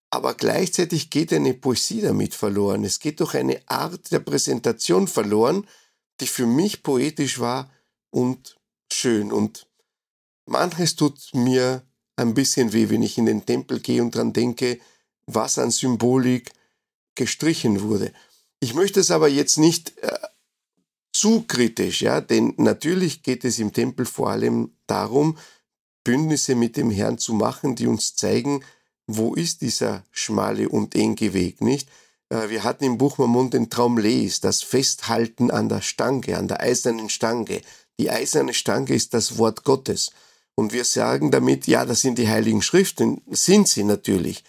Aber 0.10 0.34
gleichzeitig 0.34 1.10
geht 1.10 1.34
eine 1.34 1.54
Poesie 1.54 2.02
damit 2.02 2.34
verloren. 2.34 2.84
Es 2.84 3.00
geht 3.00 3.20
doch 3.22 3.34
eine 3.34 3.62
Art 3.68 4.12
der 4.12 4.20
Präsentation 4.20 5.08
verloren, 5.08 5.68
die 6.22 6.28
für 6.28 6.48
mich 6.48 6.82
poetisch 6.82 7.40
war 7.40 7.70
und 8.10 8.58
schön. 8.92 9.32
Und 9.32 9.67
manches 10.48 10.96
tut 10.96 11.34
mir 11.34 11.84
ein 12.16 12.34
bisschen 12.34 12.74
weh, 12.74 12.90
wenn 12.90 13.04
ich 13.04 13.18
in 13.18 13.26
den 13.26 13.46
Tempel 13.46 13.80
gehe 13.80 14.02
und 14.02 14.16
dran 14.16 14.34
denke, 14.34 14.80
was 15.28 15.60
an 15.60 15.72
Symbolik 15.72 16.52
gestrichen 17.16 17.82
wurde. 17.82 18.12
Ich 18.60 18.74
möchte 18.74 19.00
es 19.00 19.12
aber 19.12 19.28
jetzt 19.28 19.58
nicht 19.58 19.98
äh, 20.00 20.18
zu 21.14 21.44
kritisch, 21.44 22.02
ja, 22.02 22.22
denn 22.22 22.54
natürlich 22.58 23.24
geht 23.24 23.46
es 23.46 23.60
im 23.60 23.74
Tempel 23.74 24.06
vor 24.06 24.30
allem 24.30 24.72
darum, 24.88 25.38
Bündnisse 26.04 26.56
mit 26.56 26.78
dem 26.78 26.90
Herrn 26.90 27.18
zu 27.18 27.34
machen, 27.34 27.76
die 27.76 27.88
uns 27.88 28.16
zeigen, 28.16 28.64
wo 29.08 29.36
ist 29.36 29.62
dieser 29.62 30.04
schmale 30.12 30.70
und 30.70 30.96
enge 30.96 31.34
Weg, 31.34 31.62
nicht? 31.62 31.90
Äh, 32.30 32.50
wir 32.50 32.64
hatten 32.64 32.84
im 32.84 32.98
Buch 32.98 33.18
Mammon 33.18 33.50
den 33.50 33.70
Traum 33.70 33.98
Les, 33.98 34.40
das 34.40 34.64
Festhalten 34.64 35.52
an 35.52 35.70
der 35.70 35.82
Stange, 35.82 36.38
an 36.38 36.48
der 36.48 36.62
eisernen 36.62 37.10
Stange. 37.10 37.62
Die 38.00 38.10
eiserne 38.10 38.54
Stange 38.54 38.94
ist 38.94 39.14
das 39.14 39.38
Wort 39.38 39.64
Gottes. 39.64 40.12
Und 40.60 40.74
wir 40.74 40.86
sagen 40.86 41.30
damit, 41.30 41.68
ja, 41.68 41.86
das 41.86 42.02
sind 42.02 42.18
die 42.18 42.28
heiligen 42.28 42.64
Schriften, 42.64 43.22
sind 43.30 43.68
sie 43.68 43.84
natürlich. 43.84 44.44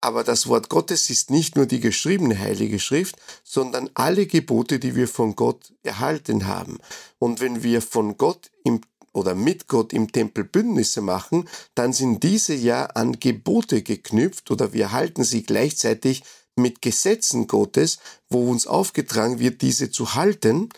Aber 0.00 0.24
das 0.24 0.46
Wort 0.46 0.70
Gottes 0.70 1.10
ist 1.10 1.30
nicht 1.30 1.54
nur 1.54 1.66
die 1.66 1.80
geschriebene 1.80 2.38
heilige 2.38 2.78
Schrift, 2.78 3.16
sondern 3.44 3.90
alle 3.92 4.26
Gebote, 4.26 4.78
die 4.78 4.96
wir 4.96 5.06
von 5.06 5.36
Gott 5.36 5.74
erhalten 5.82 6.46
haben. 6.46 6.78
Und 7.18 7.40
wenn 7.40 7.62
wir 7.62 7.82
von 7.82 8.16
Gott 8.16 8.50
im 8.64 8.80
oder 9.12 9.34
mit 9.34 9.66
Gott 9.66 9.92
im 9.92 10.10
Tempel 10.12 10.44
Bündnisse 10.44 11.02
machen, 11.02 11.48
dann 11.74 11.92
sind 11.92 12.22
diese 12.22 12.54
ja 12.54 12.86
an 12.86 13.18
Gebote 13.18 13.82
geknüpft 13.82 14.50
oder 14.50 14.72
wir 14.72 14.92
halten 14.92 15.24
sie 15.24 15.42
gleichzeitig 15.42 16.22
mit 16.56 16.80
Gesetzen 16.80 17.48
Gottes, 17.48 17.98
wo 18.28 18.50
uns 18.50 18.66
aufgetragen 18.66 19.40
wird, 19.40 19.62
diese 19.62 19.90
zu 19.90 20.14
halten 20.14 20.70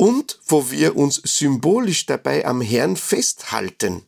und 0.00 0.40
wo 0.46 0.70
wir 0.70 0.96
uns 0.96 1.16
symbolisch 1.16 2.06
dabei 2.06 2.46
am 2.46 2.62
Herrn 2.62 2.96
festhalten. 2.96 4.06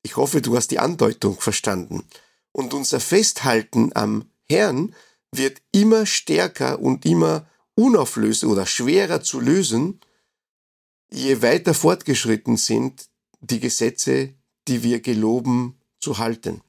Ich 0.00 0.16
hoffe, 0.16 0.40
du 0.40 0.56
hast 0.56 0.68
die 0.68 0.78
Andeutung 0.78 1.38
verstanden. 1.38 2.04
Und 2.52 2.72
unser 2.72 2.98
Festhalten 2.98 3.94
am 3.94 4.30
Herrn 4.48 4.94
wird 5.30 5.60
immer 5.72 6.06
stärker 6.06 6.80
und 6.80 7.04
immer 7.04 7.46
unauflösbar 7.74 8.50
oder 8.50 8.64
schwerer 8.64 9.22
zu 9.22 9.40
lösen, 9.40 10.00
je 11.12 11.42
weiter 11.42 11.74
fortgeschritten 11.74 12.56
sind 12.56 13.10
die 13.40 13.60
Gesetze, 13.60 14.32
die 14.68 14.82
wir 14.82 15.00
geloben 15.00 15.78
zu 15.98 16.16
halten. 16.16 16.62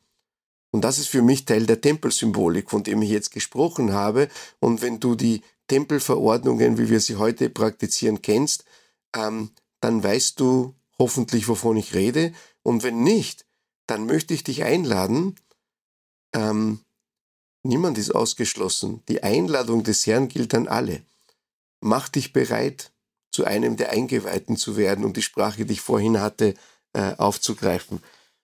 Und 0.71 0.81
das 0.81 0.99
ist 0.99 1.07
für 1.07 1.21
mich 1.21 1.45
Teil 1.45 1.65
der 1.65 1.79
Tempelsymbolik, 1.79 2.69
von 2.69 2.83
dem 2.83 3.01
ich 3.01 3.09
jetzt 3.11 3.31
gesprochen 3.31 3.93
habe. 3.93 4.27
Und 4.59 4.81
wenn 4.81 4.99
du 4.99 5.15
die 5.15 5.41
Tempelverordnungen, 5.71 6.77
wie 6.77 6.89
wir 6.89 6.99
sie 6.99 7.15
heute 7.15 7.49
praktizieren, 7.49 8.21
kennst, 8.21 8.65
ähm, 9.15 9.51
dann 9.79 10.03
weißt 10.03 10.37
du 10.37 10.75
hoffentlich, 10.99 11.47
wovon 11.47 11.77
ich 11.77 11.93
rede. 11.93 12.33
Und 12.61 12.83
wenn 12.83 13.03
nicht, 13.03 13.45
dann 13.87 14.05
möchte 14.05 14.33
ich 14.33 14.43
dich 14.43 14.65
einladen. 14.65 15.37
Ähm, 16.33 16.81
niemand 17.63 17.97
ist 17.97 18.13
ausgeschlossen. 18.13 19.01
Die 19.07 19.23
Einladung 19.23 19.83
des 19.83 20.05
Herrn 20.05 20.27
gilt 20.27 20.53
an 20.53 20.67
alle. 20.67 21.03
Mach 21.79 22.09
dich 22.09 22.33
bereit, 22.33 22.91
zu 23.31 23.45
einem 23.45 23.77
der 23.77 23.91
Eingeweihten 23.91 24.57
zu 24.57 24.75
werden 24.75 25.05
und 25.05 25.15
die 25.15 25.21
Sprache, 25.21 25.63
die 25.63 25.71
ich 25.71 25.81
vorhin 25.81 26.19
hatte, 26.19 26.53
äh, 26.91 27.15
aufzugreifen. 27.15 28.03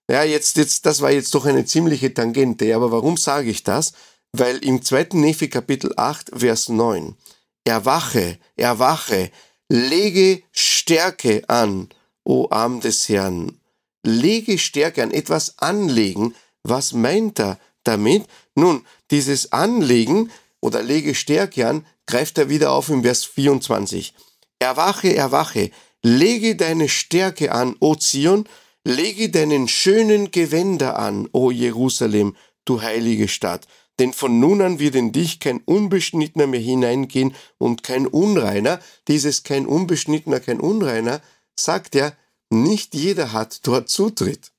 Ja, 0.10 0.24
jetzt, 0.24 0.56
jetzt, 0.56 0.86
das 0.86 1.02
war 1.02 1.12
jetzt 1.12 1.36
doch 1.36 1.46
eine 1.46 1.66
ziemliche 1.66 2.14
Tangente, 2.14 2.74
aber 2.74 2.90
warum 2.90 3.18
sage 3.18 3.50
ich 3.50 3.66
das? 3.66 3.92
Weil 4.34 4.58
im 4.58 4.82
zweiten 4.82 5.22
Nephi 5.22 5.50
Kapitel 5.50 5.94
8, 5.96 6.32
Vers 6.36 6.70
9, 6.70 7.16
erwache, 7.64 8.40
erwache, 8.56 9.32
lege 9.70 10.44
Stärke 10.52 11.48
an, 11.48 11.90
o 12.24 12.48
Arm 12.50 12.82
des 12.82 13.08
Herrn. 13.10 13.60
Lege 14.04 14.58
Stärke 14.58 15.04
an, 15.04 15.12
etwas 15.12 15.58
anlegen. 15.60 16.36
Was 16.64 16.94
meint 16.94 17.40
er 17.40 17.60
damit? 17.84 18.26
Nun, 18.56 18.86
dieses 19.12 19.52
Anlegen 19.52 20.32
oder 20.60 20.84
lege 20.84 21.16
Stärke 21.16 21.68
an, 21.68 21.86
greift 22.06 22.38
er 22.38 22.50
wieder 22.50 22.72
auf 22.72 22.90
im 22.90 23.04
Vers 23.04 23.26
24. 23.26 24.14
Erwache, 24.60 25.16
erwache, 25.16 25.72
lege 26.04 26.56
deine 26.56 26.90
Stärke 26.90 27.52
an, 27.52 27.76
o 27.80 27.96
Zion, 27.96 28.48
lege 28.84 29.30
deinen 29.30 29.68
schönen 29.68 30.32
Gewänder 30.32 30.98
an, 30.98 31.28
o 31.32 31.52
Jerusalem, 31.52 32.36
du 32.66 32.82
heilige 32.82 33.28
Stadt. 33.28 33.68
Denn 34.00 34.14
von 34.14 34.40
nun 34.40 34.62
an 34.62 34.80
wird 34.80 34.96
in 34.96 35.12
dich 35.12 35.40
kein 35.40 35.60
Unbeschnittener 35.62 36.48
mehr 36.48 36.60
hineingehen 36.60 37.36
und 37.58 37.84
kein 37.84 38.06
Unreiner. 38.06 38.80
Dieses 39.08 39.44
kein 39.44 39.66
Unbeschnittener, 39.66 40.40
kein 40.40 40.60
Unreiner, 40.60 41.22
sagt 41.56 41.96
er, 41.96 42.16
nicht 42.50 42.94
jeder 42.94 43.34
hat 43.34 43.66
dort 43.66 43.90
Zutritt. 43.90 44.52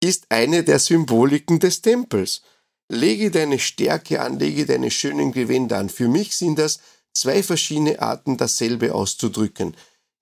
Ist 0.00 0.26
eine 0.28 0.62
der 0.62 0.78
Symboliken 0.78 1.58
des 1.58 1.82
Tempels. 1.82 2.42
Lege 2.88 3.30
deine 3.32 3.58
Stärke 3.58 4.20
an, 4.22 4.38
lege 4.38 4.64
deine 4.66 4.90
schönen 4.90 5.32
Gewänder 5.32 5.78
an. 5.78 5.88
Für 5.88 6.06
mich 6.06 6.36
sind 6.36 6.58
das 6.58 6.78
zwei 7.12 7.42
verschiedene 7.42 8.00
Arten, 8.00 8.36
dasselbe 8.36 8.94
auszudrücken. 8.94 9.76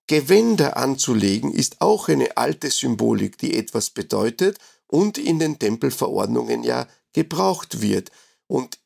Gewänder 0.07 0.77
anzulegen 0.77 1.51
ist 1.51 1.81
auch 1.81 2.09
eine 2.09 2.37
alte 2.37 2.69
Symbolik, 2.69 3.37
die 3.37 3.55
etwas 3.55 3.89
bedeutet 3.91 4.57
und 4.87 5.17
in 5.17 5.39
den 5.39 5.59
Tempelverordnungen 5.59 6.63
ja 6.63 6.87
gebraucht 7.15 7.81
wird. 7.81 8.11
Und 8.47 8.77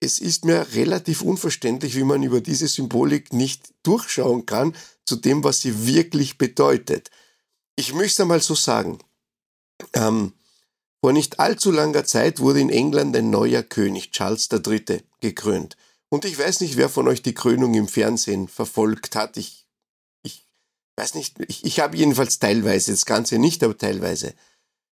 es 0.00 0.18
ist 0.18 0.44
mir 0.44 0.66
relativ 0.74 1.22
unverständlich, 1.22 1.94
wie 1.94 2.04
man 2.04 2.22
über 2.22 2.40
diese 2.40 2.66
Symbolik 2.66 3.32
nicht 3.32 3.72
durchschauen 3.84 4.44
kann 4.44 4.74
zu 5.06 5.16
dem, 5.16 5.44
was 5.44 5.60
sie 5.60 5.86
wirklich 5.86 6.36
bedeutet. 6.36 7.10
Ich 7.76 7.94
möchte 7.94 8.22
einmal 8.22 8.42
so 8.42 8.54
sagen. 8.54 8.98
Ähm, 9.92 10.32
vor 11.00 11.12
nicht 11.12 11.38
allzu 11.38 11.70
langer 11.70 12.04
Zeit 12.04 12.40
wurde 12.40 12.60
in 12.60 12.70
England 12.70 13.16
ein 13.16 13.30
neuer 13.30 13.62
König, 13.62 14.10
Charles 14.10 14.48
III., 14.52 15.02
gekrönt. 15.20 15.76
Und 16.10 16.24
ich 16.24 16.38
weiß 16.38 16.60
nicht, 16.60 16.76
wer 16.76 16.88
von 16.88 17.06
euch 17.06 17.22
die 17.22 17.34
Krönung 17.34 17.74
im 17.74 17.88
Fernsehen 17.88 18.48
verfolgt 18.48 19.14
hat. 19.14 19.36
Ich, 19.36 19.68
ich 20.22 20.46
weiß 20.96 21.14
nicht, 21.14 21.36
ich, 21.46 21.64
ich 21.64 21.80
habe 21.80 21.96
jedenfalls 21.96 22.40
teilweise, 22.40 22.90
das 22.90 23.06
Ganze 23.06 23.38
nicht, 23.38 23.62
aber 23.62 23.78
teilweise. 23.78 24.34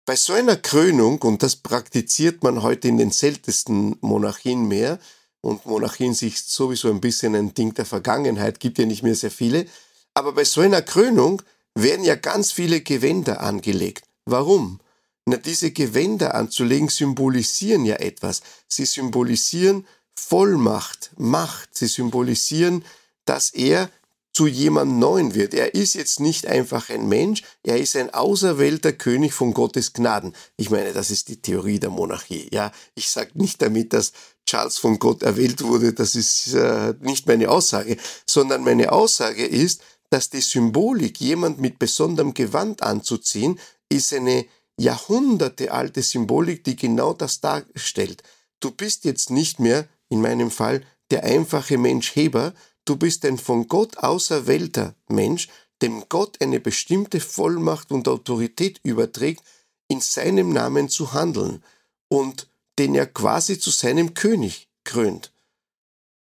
Bei 0.05 0.17
so 0.17 0.33
einer 0.33 0.57
Krönung, 0.57 1.21
und 1.21 1.43
das 1.43 1.55
praktiziert 1.55 2.43
man 2.43 2.61
heute 2.61 2.89
in 2.89 2.97
den 2.97 3.11
seltensten 3.11 3.95
Monarchien 4.01 4.67
mehr, 4.67 4.99
und 5.39 5.65
Monarchien 5.65 6.13
sich 6.13 6.41
sowieso 6.41 6.89
ein 6.89 6.99
bisschen 6.99 7.35
ein 7.35 7.53
Ding 7.53 7.73
der 7.73 7.85
Vergangenheit, 7.85 8.59
gibt 8.59 8.79
ja 8.79 8.85
nicht 8.85 9.03
mehr 9.03 9.15
sehr 9.15 9.31
viele, 9.31 9.65
aber 10.13 10.33
bei 10.33 10.43
so 10.43 10.59
einer 10.59 10.81
Krönung 10.81 11.41
werden 11.73 12.03
ja 12.03 12.15
ganz 12.15 12.51
viele 12.51 12.81
Gewänder 12.81 13.41
angelegt. 13.41 14.05
Warum? 14.25 14.79
Na, 15.25 15.37
diese 15.37 15.71
Gewänder 15.71 16.35
anzulegen 16.35 16.89
symbolisieren 16.89 17.85
ja 17.85 17.95
etwas. 17.95 18.41
Sie 18.67 18.85
symbolisieren 18.85 19.87
Vollmacht, 20.15 21.11
Macht. 21.17 21.77
Sie 21.77 21.87
symbolisieren, 21.87 22.83
dass 23.25 23.51
er 23.51 23.89
zu 24.33 24.47
jemand 24.47 24.97
Neuen 24.97 25.35
wird. 25.35 25.53
Er 25.53 25.75
ist 25.75 25.93
jetzt 25.93 26.19
nicht 26.19 26.47
einfach 26.47 26.89
ein 26.89 27.07
Mensch, 27.07 27.43
er 27.61 27.77
ist 27.77 27.95
ein 27.95 28.13
auserwählter 28.13 28.91
König 28.91 29.33
von 29.33 29.53
Gottes 29.53 29.93
Gnaden. 29.93 30.35
Ich 30.57 30.71
meine, 30.71 30.91
das 30.91 31.11
ist 31.11 31.29
die 31.29 31.41
Theorie 31.41 31.79
der 31.79 31.91
Monarchie. 31.91 32.49
Ja, 32.51 32.71
ich 32.95 33.09
sage 33.09 33.31
nicht 33.35 33.61
damit, 33.61 33.93
dass 33.93 34.11
Charles 34.45 34.77
von 34.77 34.97
Gott 34.99 35.21
erwählt 35.21 35.63
wurde, 35.63 35.93
das 35.93 36.15
ist 36.15 36.53
äh, 36.53 36.95
nicht 36.99 37.27
meine 37.27 37.49
Aussage, 37.49 37.97
sondern 38.27 38.63
meine 38.63 38.91
Aussage 38.91 39.45
ist, 39.45 39.81
dass 40.09 40.29
die 40.29 40.41
Symbolik, 40.41 41.21
jemand 41.21 41.59
mit 41.59 41.79
besonderem 41.79 42.33
Gewand 42.33 42.83
anzuziehen, 42.83 43.59
ist 43.89 44.13
eine 44.13 44.45
jahrhundertealte 44.77 46.01
Symbolik, 46.01 46.63
die 46.63 46.75
genau 46.75 47.13
das 47.13 47.39
darstellt. 47.39 48.23
Du 48.59 48.71
bist 48.71 49.05
jetzt 49.05 49.29
nicht 49.29 49.59
mehr, 49.59 49.87
in 50.09 50.21
meinem 50.21 50.51
Fall, 50.51 50.83
der 51.11 51.23
einfache 51.23 51.77
Mensch 51.77 52.15
Heber, 52.15 52.53
du 52.85 52.95
bist 52.95 53.25
ein 53.25 53.37
von 53.37 53.67
Gott 53.67 53.97
auserwählter 53.97 54.95
Mensch, 55.07 55.49
dem 55.81 56.03
Gott 56.09 56.41
eine 56.41 56.59
bestimmte 56.59 57.19
Vollmacht 57.19 57.91
und 57.91 58.07
Autorität 58.07 58.79
überträgt, 58.83 59.43
in 59.87 60.01
seinem 60.01 60.51
Namen 60.51 60.89
zu 60.89 61.13
handeln 61.13 61.63
und 62.07 62.47
den 62.79 62.95
er 62.95 63.05
quasi 63.05 63.59
zu 63.59 63.69
seinem 63.69 64.13
König 64.13 64.69
krönt. 64.83 65.31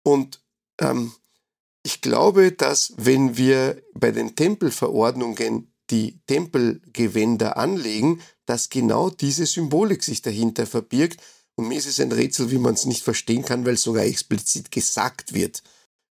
Und 0.03 0.41
ähm, 0.81 1.13
ich 1.83 2.01
glaube, 2.01 2.53
dass 2.53 2.93
wenn 2.97 3.37
wir 3.37 3.83
bei 3.95 4.11
den 4.11 4.37
Tempelverordnungen 4.37 5.73
die 5.91 6.19
Tempelgewänder 6.27 7.57
anlegen, 7.57 8.21
dass 8.45 8.71
genau 8.71 9.11
diese 9.11 9.47
Symbolik 9.47 10.03
sich 10.03 10.23
dahinter 10.23 10.67
verbirgt. 10.67 11.21
Und 11.55 11.69
mir 11.69 11.79
ist 11.79 11.87
es 11.87 12.01
ein 12.01 12.13
Rätsel, 12.13 12.51
wie 12.51 12.59
man 12.59 12.75
es 12.75 12.87
nicht 12.87 13.03
verstehen 13.03 13.45
kann, 13.45 13.65
weil 13.65 13.77
sogar 13.77 14.05
explizit 14.05 14.71
gesagt 14.71 15.33
wird. 15.33 15.63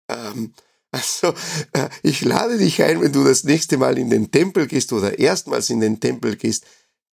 Ähm, 0.10 0.54
also, 0.92 1.34
äh, 1.74 1.89
ich 2.04 2.22
lade 2.22 2.58
dich 2.58 2.82
ein, 2.84 3.02
wenn 3.02 3.13
du 3.13 3.24
das 3.24 3.44
nächste 3.44 3.78
Mal 3.78 3.98
in 3.98 4.10
den 4.10 4.32
Tempel 4.32 4.68
gehst 4.68 4.94
oder 4.94 5.18
erstmals 5.18 5.70
in 5.70 5.80
den 5.80 6.00
Tempel 6.00 6.36
gehst, 6.36 6.66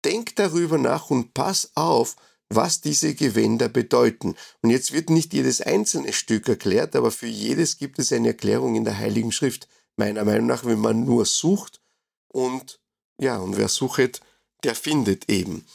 denk 0.05 0.35
darüber 0.35 0.77
nach 0.77 1.09
und 1.09 1.33
pass 1.33 1.71
auf, 1.75 2.15
was 2.49 2.81
diese 2.81 3.15
Gewänder 3.15 3.69
bedeuten. 3.69 4.35
Und 4.61 4.69
jetzt 4.69 4.93
wird 4.93 5.09
nicht 5.09 5.33
jedes 5.33 5.61
einzelne 5.61 6.13
Stück 6.13 6.47
erklärt, 6.47 6.95
aber 6.95 7.11
für 7.11 7.27
jedes 7.27 7.77
gibt 7.77 7.99
es 7.99 8.13
eine 8.13 8.29
Erklärung 8.29 8.75
in 8.75 8.85
der 8.85 8.97
Heiligen 8.97 9.31
Schrift. 9.31 9.67
Meiner 9.97 10.23
Meinung 10.25 10.45
nach, 10.45 10.65
wenn 10.65 10.79
man 10.79 11.05
nur 11.05 11.25
sucht 11.25 11.81
und 12.27 12.79
ja, 13.19 13.37
und 13.37 13.57
wer 13.57 13.69
suchet, 13.69 14.21
der 14.63 14.75
findet 14.75 15.29
eben. 15.29 15.65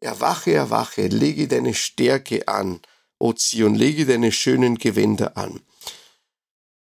Erwache, 0.00 0.52
erwache, 0.52 1.06
lege 1.06 1.48
deine 1.48 1.74
Stärke 1.74 2.46
an, 2.48 2.80
O 3.18 3.32
Zion, 3.32 3.74
lege 3.74 4.06
deine 4.06 4.32
schönen 4.32 4.76
Gewänder 4.76 5.36
an. 5.36 5.60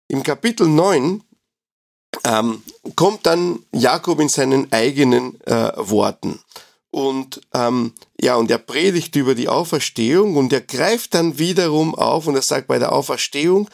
Im 0.09 0.23
Kapitel 0.23 0.67
9 0.67 1.23
ähm, 2.25 2.63
kommt 2.95 3.25
dann 3.27 3.63
Jakob 3.71 4.19
in 4.19 4.27
seinen 4.27 4.71
eigenen 4.73 5.39
äh, 5.41 5.71
Worten. 5.77 6.39
Und 6.89 7.41
ähm, 7.53 7.93
ja, 8.19 8.35
und 8.35 8.49
er 8.49 8.57
predigt 8.57 9.15
über 9.15 9.35
die 9.35 9.47
Auferstehung 9.47 10.35
und 10.35 10.51
er 10.51 10.61
greift 10.61 11.13
dann 11.13 11.37
wiederum 11.37 11.93
auf 11.93 12.25
und 12.25 12.35
er 12.35 12.41
sagt, 12.41 12.67
bei 12.67 12.79
der 12.79 12.91
Auferstehung 12.91 13.69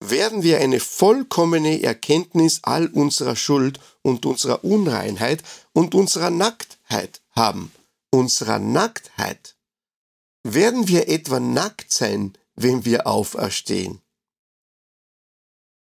werden 0.00 0.42
wir 0.42 0.58
eine 0.58 0.80
vollkommene 0.80 1.80
Erkenntnis 1.82 2.58
all 2.64 2.88
unserer 2.88 3.36
Schuld 3.36 3.78
und 4.02 4.26
unserer 4.26 4.64
Unreinheit 4.64 5.44
und 5.72 5.94
unserer 5.94 6.30
Nacktheit 6.30 7.22
haben. 7.30 7.70
Unserer 8.10 8.58
Nacktheit. 8.58 9.54
Werden 10.42 10.88
wir 10.88 11.08
etwa 11.08 11.38
nackt 11.38 11.92
sein, 11.92 12.36
wenn 12.56 12.84
wir 12.84 13.06
auferstehen? 13.06 14.00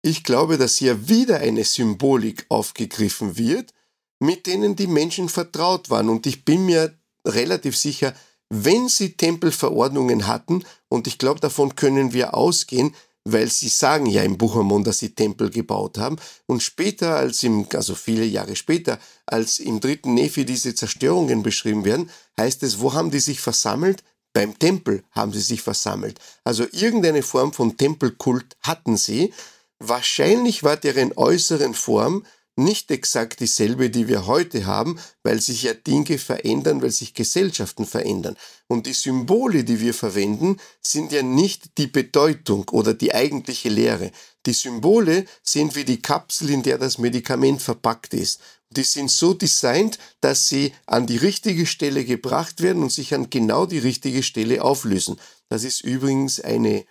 Ich 0.02 0.24
glaube, 0.24 0.56
dass 0.56 0.76
hier 0.76 1.08
wieder 1.08 1.38
eine 1.38 1.64
Symbolik 1.64 2.46
aufgegriffen 2.48 3.36
wird, 3.36 3.72
mit 4.18 4.46
denen 4.46 4.76
die 4.76 4.86
Menschen 4.86 5.28
vertraut 5.28 5.90
waren. 5.90 6.08
Und 6.08 6.26
ich 6.26 6.44
bin 6.44 6.64
mir 6.64 6.98
relativ 7.26 7.76
sicher, 7.76 8.14
wenn 8.48 8.88
sie 8.88 9.12
Tempelverordnungen 9.12 10.26
hatten, 10.26 10.64
und 10.88 11.06
ich 11.06 11.18
glaube, 11.18 11.40
davon 11.40 11.76
können 11.76 12.12
wir 12.12 12.34
ausgehen, 12.34 12.94
weil 13.24 13.48
sie 13.48 13.68
sagen 13.68 14.06
ja 14.06 14.22
im 14.22 14.38
Buch 14.38 14.54
Mormon, 14.54 14.82
dass 14.82 14.98
sie 14.98 15.14
Tempel 15.14 15.50
gebaut 15.50 15.98
haben. 15.98 16.16
Und 16.46 16.62
später, 16.62 17.16
als 17.16 17.42
im, 17.42 17.66
also 17.74 17.94
viele 17.94 18.24
Jahre 18.24 18.56
später, 18.56 18.98
als 19.26 19.58
im 19.58 19.80
dritten 19.80 20.14
Nephi 20.14 20.44
diese 20.44 20.74
Zerstörungen 20.74 21.42
beschrieben 21.42 21.84
werden, 21.84 22.10
heißt 22.38 22.62
es, 22.62 22.80
wo 22.80 22.94
haben 22.94 23.10
die 23.10 23.20
sich 23.20 23.40
versammelt? 23.40 24.02
Beim 24.32 24.58
Tempel 24.58 25.02
haben 25.10 25.32
sie 25.32 25.40
sich 25.40 25.60
versammelt. 25.60 26.18
Also 26.44 26.64
irgendeine 26.72 27.22
Form 27.22 27.52
von 27.52 27.76
Tempelkult 27.76 28.56
hatten 28.62 28.96
sie. 28.96 29.32
Wahrscheinlich 29.80 30.62
war 30.62 30.76
deren 30.76 31.12
äußeren 31.16 31.74
Form 31.74 32.24
nicht 32.56 32.90
exakt 32.90 33.40
dieselbe, 33.40 33.88
die 33.88 34.08
wir 34.08 34.26
heute 34.26 34.66
haben, 34.66 35.00
weil 35.22 35.40
sich 35.40 35.62
ja 35.62 35.72
Dinge 35.72 36.18
verändern, 36.18 36.82
weil 36.82 36.90
sich 36.90 37.14
Gesellschaften 37.14 37.86
verändern. 37.86 38.36
Und 38.68 38.86
die 38.86 38.92
Symbole, 38.92 39.64
die 39.64 39.80
wir 39.80 39.94
verwenden, 39.94 40.58
sind 40.82 41.12
ja 41.12 41.22
nicht 41.22 41.78
die 41.78 41.86
Bedeutung 41.86 42.68
oder 42.70 42.92
die 42.92 43.14
eigentliche 43.14 43.70
Lehre. 43.70 44.12
Die 44.44 44.52
Symbole 44.52 45.24
sind 45.42 45.74
wie 45.74 45.84
die 45.84 46.02
Kapsel, 46.02 46.50
in 46.50 46.62
der 46.62 46.76
das 46.76 46.98
Medikament 46.98 47.62
verpackt 47.62 48.12
ist. 48.12 48.40
Die 48.68 48.84
sind 48.84 49.10
so 49.10 49.32
designt, 49.32 49.98
dass 50.20 50.48
sie 50.48 50.72
an 50.86 51.06
die 51.06 51.16
richtige 51.16 51.66
Stelle 51.66 52.04
gebracht 52.04 52.62
werden 52.62 52.82
und 52.82 52.92
sich 52.92 53.14
an 53.14 53.30
genau 53.30 53.66
die 53.66 53.78
richtige 53.78 54.22
Stelle 54.22 54.62
auflösen. 54.62 55.16
Das 55.48 55.64
ist 55.64 55.80
übrigens 55.80 56.40
eine 56.40 56.84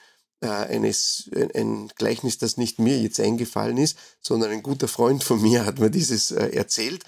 eines, 0.47 1.29
ein 1.53 1.89
Gleichnis, 1.95 2.37
das 2.37 2.57
nicht 2.57 2.79
mir 2.79 2.97
jetzt 2.99 3.19
eingefallen 3.19 3.77
ist, 3.77 3.97
sondern 4.21 4.51
ein 4.51 4.63
guter 4.63 4.87
Freund 4.87 5.23
von 5.23 5.41
mir 5.41 5.65
hat 5.65 5.79
mir 5.79 5.89
dieses 5.89 6.31
äh, 6.31 6.49
erzählt, 6.49 7.03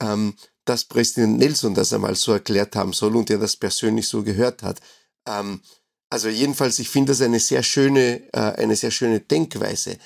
ähm, 0.00 0.34
dass 0.64 0.84
Präsident 0.84 1.38
Nelson 1.38 1.74
das 1.74 1.92
einmal 1.92 2.14
so 2.14 2.32
erklärt 2.32 2.76
haben 2.76 2.92
soll 2.92 3.16
und 3.16 3.30
er 3.30 3.38
das 3.38 3.56
persönlich 3.56 4.08
so 4.08 4.22
gehört 4.22 4.62
hat. 4.62 4.80
Ähm, 5.26 5.62
also 6.10 6.28
jedenfalls, 6.28 6.78
ich 6.78 6.88
finde 6.88 7.12
das 7.12 7.20
eine 7.20 7.40
sehr 7.40 7.62
schöne, 7.62 8.22
äh, 8.32 8.38
eine 8.38 8.76
sehr 8.76 8.90
schöne 8.90 9.20
Denkweise. 9.20 9.98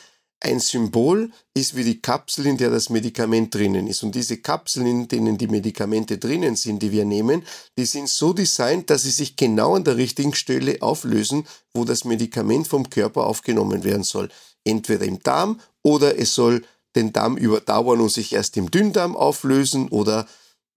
Ein 0.42 0.58
Symbol 0.58 1.30
ist 1.52 1.76
wie 1.76 1.84
die 1.84 2.00
Kapsel, 2.00 2.46
in 2.46 2.56
der 2.56 2.70
das 2.70 2.88
Medikament 2.88 3.54
drinnen 3.54 3.86
ist. 3.86 4.02
Und 4.02 4.14
diese 4.14 4.38
Kapseln, 4.38 4.86
in 4.86 5.08
denen 5.08 5.36
die 5.36 5.48
Medikamente 5.48 6.16
drinnen 6.16 6.56
sind, 6.56 6.82
die 6.82 6.92
wir 6.92 7.04
nehmen, 7.04 7.44
die 7.76 7.84
sind 7.84 8.08
so 8.08 8.32
designt, 8.32 8.88
dass 8.88 9.02
sie 9.02 9.10
sich 9.10 9.36
genau 9.36 9.74
an 9.74 9.84
der 9.84 9.98
richtigen 9.98 10.34
Stelle 10.34 10.80
auflösen, 10.80 11.46
wo 11.74 11.84
das 11.84 12.04
Medikament 12.04 12.66
vom 12.66 12.88
Körper 12.88 13.26
aufgenommen 13.26 13.84
werden 13.84 14.02
soll. 14.02 14.30
Entweder 14.64 15.04
im 15.04 15.22
Darm 15.22 15.60
oder 15.82 16.18
es 16.18 16.34
soll 16.34 16.64
den 16.96 17.12
Darm 17.12 17.36
überdauern 17.36 18.00
und 18.00 18.10
sich 18.10 18.32
erst 18.32 18.56
im 18.56 18.70
Dünndarm 18.70 19.16
auflösen 19.16 19.88
oder 19.88 20.26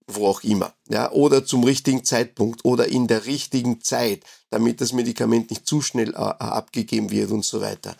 wo 0.07 0.27
auch 0.27 0.43
immer. 0.43 0.73
Ja, 0.89 1.09
oder 1.11 1.45
zum 1.45 1.63
richtigen 1.63 2.03
Zeitpunkt 2.03 2.65
oder 2.65 2.87
in 2.87 3.07
der 3.07 3.25
richtigen 3.25 3.81
Zeit, 3.81 4.23
damit 4.49 4.81
das 4.81 4.91
Medikament 4.91 5.49
nicht 5.49 5.65
zu 5.65 5.81
schnell 5.81 6.09
äh, 6.09 6.17
abgegeben 6.17 7.11
wird 7.11 7.31
und 7.31 7.45
so 7.45 7.61
weiter. 7.61 7.95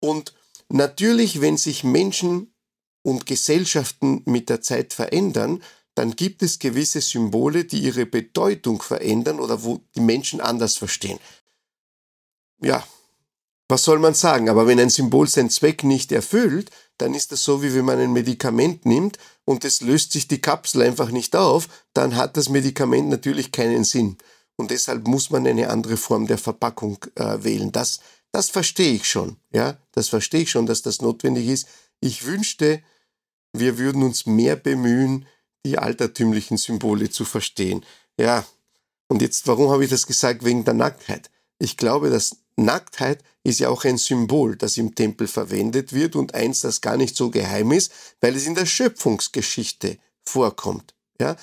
Und 0.00 0.32
Natürlich, 0.68 1.40
wenn 1.40 1.56
sich 1.56 1.84
Menschen 1.84 2.54
und 3.02 3.26
Gesellschaften 3.26 4.22
mit 4.24 4.48
der 4.48 4.60
Zeit 4.60 4.92
verändern, 4.92 5.62
dann 5.94 6.16
gibt 6.16 6.42
es 6.42 6.58
gewisse 6.58 7.00
Symbole, 7.00 7.64
die 7.64 7.80
ihre 7.80 8.06
Bedeutung 8.06 8.82
verändern 8.82 9.38
oder 9.38 9.62
wo 9.62 9.80
die 9.94 10.00
Menschen 10.00 10.40
anders 10.40 10.76
verstehen. 10.76 11.18
Ja, 12.60 12.84
was 13.68 13.84
soll 13.84 13.98
man 13.98 14.14
sagen? 14.14 14.48
Aber 14.48 14.66
wenn 14.66 14.80
ein 14.80 14.90
Symbol 14.90 15.28
seinen 15.28 15.50
Zweck 15.50 15.84
nicht 15.84 16.12
erfüllt, 16.12 16.70
dann 16.98 17.14
ist 17.14 17.32
das 17.32 17.42
so, 17.42 17.62
wie 17.62 17.74
wenn 17.74 17.84
man 17.84 17.98
ein 17.98 18.12
Medikament 18.12 18.86
nimmt 18.86 19.18
und 19.44 19.64
es 19.64 19.80
löst 19.80 20.12
sich 20.12 20.28
die 20.28 20.40
Kapsel 20.40 20.82
einfach 20.82 21.10
nicht 21.10 21.34
auf, 21.34 21.68
dann 21.92 22.16
hat 22.16 22.36
das 22.36 22.48
Medikament 22.48 23.08
natürlich 23.08 23.52
keinen 23.52 23.84
Sinn. 23.84 24.16
Und 24.56 24.70
deshalb 24.70 25.06
muss 25.08 25.30
man 25.30 25.46
eine 25.46 25.70
andere 25.70 25.96
Form 25.96 26.26
der 26.26 26.38
Verpackung 26.38 26.98
äh, 27.16 27.42
wählen. 27.42 27.72
Das, 27.72 28.00
das 28.34 28.50
verstehe 28.50 28.94
ich 28.94 29.08
schon. 29.08 29.36
Ja, 29.52 29.78
das 29.92 30.08
verstehe 30.08 30.40
ich 30.40 30.50
schon, 30.50 30.66
dass 30.66 30.82
das 30.82 31.00
notwendig 31.00 31.46
ist. 31.46 31.68
Ich 32.00 32.26
wünschte, 32.26 32.82
wir 33.52 33.78
würden 33.78 34.02
uns 34.02 34.26
mehr 34.26 34.56
bemühen, 34.56 35.26
die 35.64 35.78
altertümlichen 35.78 36.56
Symbole 36.56 37.10
zu 37.10 37.24
verstehen. 37.24 37.86
Ja, 38.18 38.44
und 39.06 39.22
jetzt, 39.22 39.46
warum 39.46 39.70
habe 39.70 39.84
ich 39.84 39.90
das 39.90 40.08
gesagt? 40.08 40.44
Wegen 40.44 40.64
der 40.64 40.74
Nacktheit. 40.74 41.30
Ich 41.60 41.76
glaube, 41.76 42.10
dass 42.10 42.38
Nacktheit 42.56 43.22
ist 43.44 43.60
ja 43.60 43.68
auch 43.68 43.84
ein 43.84 43.98
Symbol, 43.98 44.56
das 44.56 44.78
im 44.78 44.96
Tempel 44.96 45.28
verwendet 45.28 45.92
wird 45.92 46.16
und 46.16 46.34
eins, 46.34 46.60
das 46.60 46.80
gar 46.80 46.96
nicht 46.96 47.14
so 47.14 47.30
geheim 47.30 47.70
ist, 47.70 47.92
weil 48.20 48.34
es 48.34 48.48
in 48.48 48.56
der 48.56 48.66
Schöpfungsgeschichte 48.66 49.98
vorkommt. 50.24 50.96
Ja? 51.20 51.36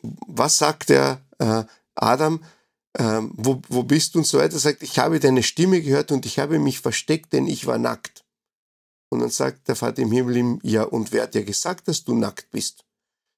Was 0.00 0.58
sagt 0.58 0.90
der 0.90 1.24
äh, 1.40 1.64
Adam? 1.96 2.44
Ähm, 2.98 3.32
wo, 3.34 3.60
wo 3.68 3.82
bist 3.82 4.14
du 4.14 4.20
und 4.20 4.26
so 4.26 4.38
weiter? 4.38 4.54
Er 4.54 4.60
sagt, 4.60 4.82
ich 4.82 4.98
habe 4.98 5.18
deine 5.18 5.42
Stimme 5.42 5.82
gehört 5.82 6.12
und 6.12 6.26
ich 6.26 6.38
habe 6.38 6.58
mich 6.58 6.80
versteckt, 6.80 7.32
denn 7.32 7.46
ich 7.46 7.66
war 7.66 7.78
nackt. 7.78 8.24
Und 9.10 9.20
dann 9.20 9.30
sagt 9.30 9.68
der 9.68 9.76
Vater 9.76 10.02
im 10.02 10.12
Himmel 10.12 10.36
ihm, 10.36 10.60
ja, 10.62 10.84
und 10.84 11.12
wer 11.12 11.24
hat 11.24 11.34
dir 11.34 11.44
gesagt, 11.44 11.88
dass 11.88 12.04
du 12.04 12.14
nackt 12.14 12.50
bist? 12.50 12.84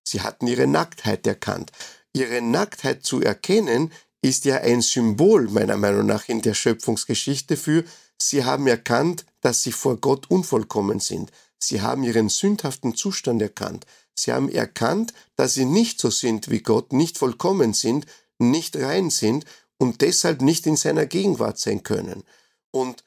Sie 0.06 0.20
hatten 0.20 0.46
ihre 0.46 0.66
Nacktheit 0.66 1.26
erkannt. 1.26 1.72
Ihre 2.12 2.40
Nacktheit 2.40 3.04
zu 3.04 3.20
erkennen, 3.20 3.92
ist 4.22 4.44
ja 4.44 4.56
ein 4.56 4.82
Symbol 4.82 5.48
meiner 5.50 5.76
Meinung 5.76 6.06
nach 6.06 6.28
in 6.28 6.42
der 6.42 6.54
Schöpfungsgeschichte 6.54 7.56
für, 7.56 7.84
sie 8.20 8.44
haben 8.44 8.66
erkannt, 8.66 9.24
dass 9.40 9.62
sie 9.62 9.72
vor 9.72 9.98
Gott 9.98 10.30
unvollkommen 10.30 11.00
sind. 11.00 11.30
Sie 11.58 11.80
haben 11.80 12.02
ihren 12.02 12.28
sündhaften 12.28 12.94
Zustand 12.94 13.40
erkannt. 13.40 13.86
Sie 14.14 14.32
haben 14.32 14.48
erkannt, 14.48 15.12
dass 15.36 15.54
sie 15.54 15.64
nicht 15.64 16.00
so 16.00 16.10
sind 16.10 16.50
wie 16.50 16.60
Gott, 16.60 16.92
nicht 16.92 17.18
vollkommen 17.18 17.74
sind, 17.74 18.06
nicht 18.38 18.76
rein 18.76 19.10
sind 19.10 19.44
und 19.78 20.00
deshalb 20.00 20.42
nicht 20.42 20.66
in 20.66 20.76
seiner 20.76 21.06
Gegenwart 21.06 21.58
sein 21.58 21.82
können. 21.82 22.24
Und 22.70 23.04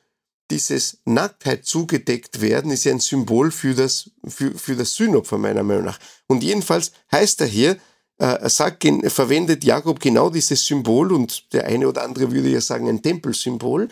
dieses 0.52 1.00
Nacktheit 1.06 1.66
zugedeckt 1.66 2.42
werden 2.42 2.72
ist 2.72 2.84
ja 2.84 2.92
ein 2.92 3.00
Symbol 3.00 3.52
für 3.52 3.76
das, 3.76 4.10
für, 4.28 4.52
für 4.52 4.76
das 4.76 4.96
Sühnopfer 4.96 5.38
meiner 5.38 5.64
Meinung 5.64 5.86
nach. 5.86 6.00
Und 6.28 6.44
jedenfalls 6.44 6.92
heißt 7.12 7.42
er 7.42 7.48
hier, 7.48 7.78
äh, 8.18 8.50
sagt, 8.50 8.86
verwendet 9.08 9.64
Jakob 9.64 10.00
genau 10.00 10.30
dieses 10.30 10.66
Symbol 10.66 11.14
und 11.14 11.54
der 11.54 11.66
eine 11.66 11.88
oder 11.88 12.04
andere 12.04 12.32
würde 12.32 12.50
ja 12.50 12.62
sagen 12.62 12.90
ein 12.90 13.02
Tempelsymbol. 13.02 13.90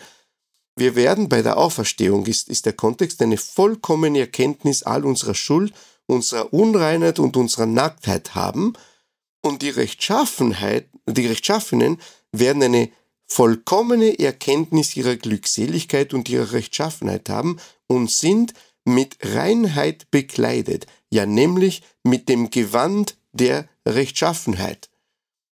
Wir 0.76 0.94
werden 0.96 1.28
bei 1.28 1.42
der 1.42 1.56
Auferstehung, 1.56 2.26
ist, 2.26 2.48
ist 2.48 2.66
der 2.66 2.72
Kontext, 2.72 3.22
eine 3.22 3.36
vollkommene 3.36 4.20
Erkenntnis 4.20 4.82
all 4.82 5.04
unserer 5.04 5.34
Schuld, 5.34 5.72
unserer 6.06 6.52
Unreinheit 6.52 7.18
und 7.18 7.36
unserer 7.36 7.66
Nacktheit 7.66 8.34
haben 8.34 8.74
und 9.42 9.62
die 9.62 9.70
Rechtschaffenheit, 9.70 10.88
die 11.06 11.26
Rechtschaffenen 11.26 12.00
werden 12.32 12.62
eine 12.62 12.90
vollkommene 13.26 14.18
Erkenntnis 14.18 14.96
ihrer 14.96 15.16
Glückseligkeit 15.16 16.14
und 16.14 16.28
ihrer 16.28 16.52
Rechtschaffenheit 16.52 17.28
haben 17.28 17.58
und 17.86 18.10
sind 18.10 18.54
mit 18.84 19.18
Reinheit 19.22 20.10
bekleidet, 20.10 20.86
ja 21.10 21.26
nämlich 21.26 21.82
mit 22.04 22.28
dem 22.28 22.50
Gewand 22.50 23.16
der 23.32 23.68
Rechtschaffenheit. 23.86 24.88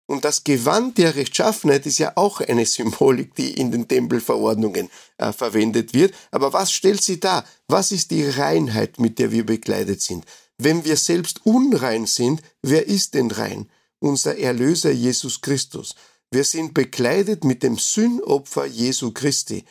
Und 0.09 0.25
das 0.25 0.44
Gewand 0.44 0.99
der 0.99 1.16
Rechtschaffenheit 1.16 1.85
ist 1.85 1.99
ja 1.99 2.12
auch 2.14 2.40
eine 2.40 2.64
Symbolik, 2.64 3.35
die 3.35 3.51
in 3.51 3.72
den 3.72 3.88
Tempelverordnungen 3.88 4.88
äh, 5.18 5.33
verwendet 5.33 5.94
wird. 5.94 6.14
Aber 6.31 6.53
was 6.53 6.72
stellt 6.72 7.03
sie 7.03 7.18
dar? 7.18 7.44
Was 7.66 7.90
ist 7.90 8.12
die 8.12 8.25
Reinheit, 8.25 9.01
mit 9.01 9.18
der 9.18 9.33
wir 9.33 9.44
bekleidet 9.44 10.01
sind? 10.01 10.25
Wenn 10.59 10.85
wir 10.85 10.96
selbst 10.96 11.44
unrein 11.44 12.07
sind, 12.07 12.40
wer 12.62 12.87
ist 12.87 13.14
denn 13.14 13.33
rein? 13.33 13.68
Unser 13.99 14.39
Erlöser 14.39 14.91
Jesus 14.91 15.41
Christus. 15.41 15.95
Wir 16.31 16.45
sind 16.45 16.75
bekleidet 16.75 17.45
mit 17.45 17.63
dem 17.63 17.79
Sühnopfer 17.79 18.67
Jesu 18.67 19.13
Christi. 19.13 19.65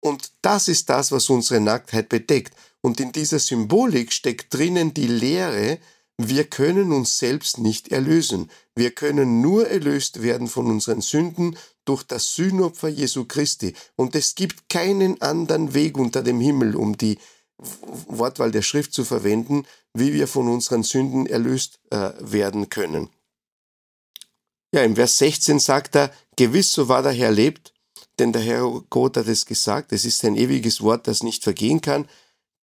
Und 0.00 0.32
das 0.42 0.68
ist 0.68 0.90
das, 0.90 1.12
was 1.12 1.30
unsere 1.30 1.60
Nacktheit 1.60 2.08
bedeckt. 2.08 2.54
Und 2.82 3.00
in 3.00 3.12
dieser 3.12 3.38
Symbolik 3.38 4.12
steckt 4.12 4.52
drinnen 4.52 4.92
die 4.92 5.06
Lehre, 5.06 5.78
wir 6.18 6.44
können 6.44 6.92
uns 6.92 7.18
selbst 7.18 7.58
nicht 7.58 7.88
erlösen. 7.88 8.50
Wir 8.76 8.92
können 8.92 9.40
nur 9.40 9.66
erlöst 9.68 10.22
werden 10.22 10.46
von 10.46 10.66
unseren 10.66 11.00
Sünden 11.00 11.56
durch 11.84 12.04
das 12.04 12.34
Sühnopfer 12.34 12.88
Jesu 12.88 13.24
Christi. 13.24 13.74
Und 13.96 14.14
es 14.14 14.34
gibt 14.34 14.68
keinen 14.68 15.20
anderen 15.20 15.74
Weg 15.74 15.98
unter 15.98 16.22
dem 16.22 16.40
Himmel, 16.40 16.76
um 16.76 16.96
die 16.96 17.18
Wortwahl 18.06 18.52
der 18.52 18.62
Schrift 18.62 18.92
zu 18.92 19.04
verwenden, 19.04 19.66
wie 19.92 20.12
wir 20.12 20.28
von 20.28 20.48
unseren 20.48 20.82
Sünden 20.82 21.26
erlöst 21.26 21.80
äh, 21.90 22.12
werden 22.20 22.68
können. 22.68 23.08
Ja, 24.74 24.82
im 24.82 24.96
Vers 24.96 25.18
16 25.18 25.60
sagt 25.60 25.94
er, 25.94 26.10
gewiss 26.34 26.72
so 26.72 26.88
war 26.88 27.00
der 27.00 27.12
Herr 27.12 27.30
lebt, 27.30 27.72
denn 28.18 28.32
der 28.32 28.42
Herr 28.42 28.82
Gott 28.90 29.16
hat 29.16 29.28
es 29.28 29.46
gesagt, 29.46 29.92
es 29.92 30.04
ist 30.04 30.24
ein 30.24 30.34
ewiges 30.34 30.80
Wort, 30.80 31.06
das 31.06 31.22
nicht 31.22 31.44
vergehen 31.44 31.80
kann. 31.80 32.08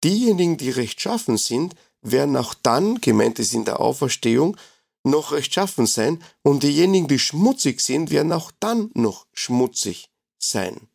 Diejenigen, 0.04 0.58
die 0.58 0.68
rechtschaffen 0.68 1.38
sind, 1.38 1.74
werden 2.02 2.36
auch 2.36 2.52
dann, 2.52 3.00
gemeint 3.00 3.38
ist 3.38 3.54
in 3.54 3.64
der 3.64 3.80
Auferstehung, 3.80 4.58
noch 5.04 5.32
rechtschaffen 5.32 5.86
sein 5.86 6.22
und 6.42 6.64
diejenigen, 6.64 7.08
die 7.08 7.18
schmutzig 7.18 7.80
sind, 7.80 8.10
werden 8.10 8.32
auch 8.32 8.52
dann 8.60 8.90
noch 8.92 9.26
schmutzig 9.32 10.10
sein. 10.38 10.88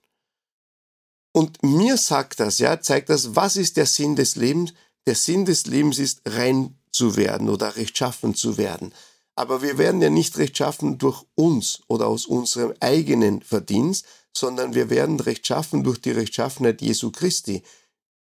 Und 1.31 1.63
mir 1.63 1.97
sagt 1.97 2.41
das, 2.41 2.59
ja, 2.59 2.79
zeigt 2.79 3.09
das, 3.09 3.35
was 3.35 3.55
ist 3.55 3.77
der 3.77 3.87
Sinn 3.87 4.15
des 4.15 4.35
Lebens? 4.35 4.71
Der 5.07 5.15
Sinn 5.15 5.45
des 5.45 5.65
Lebens 5.65 5.97
ist, 5.97 6.21
rein 6.27 6.77
zu 6.91 7.15
werden 7.15 7.49
oder 7.49 7.75
rechtschaffen 7.75 8.35
zu 8.35 8.57
werden. 8.59 8.93
Aber 9.37 9.61
wir 9.61 9.77
werden 9.77 10.01
ja 10.01 10.09
nicht 10.09 10.39
rechtschaffen 10.39 10.97
durch 10.97 11.23
uns 11.35 11.81
oder 11.87 12.07
aus 12.07 12.25
unserem 12.25 12.73
eigenen 12.79 13.43
Verdienst, 13.43 14.03
sondern 14.35 14.73
wir 14.73 14.89
werden 14.89 15.19
rechtschaffen 15.19 15.83
durch 15.83 16.01
die 16.01 16.09
Rechtschaffenheit 16.09 16.81
Jesu 16.81 17.11
Christi, 17.11 17.61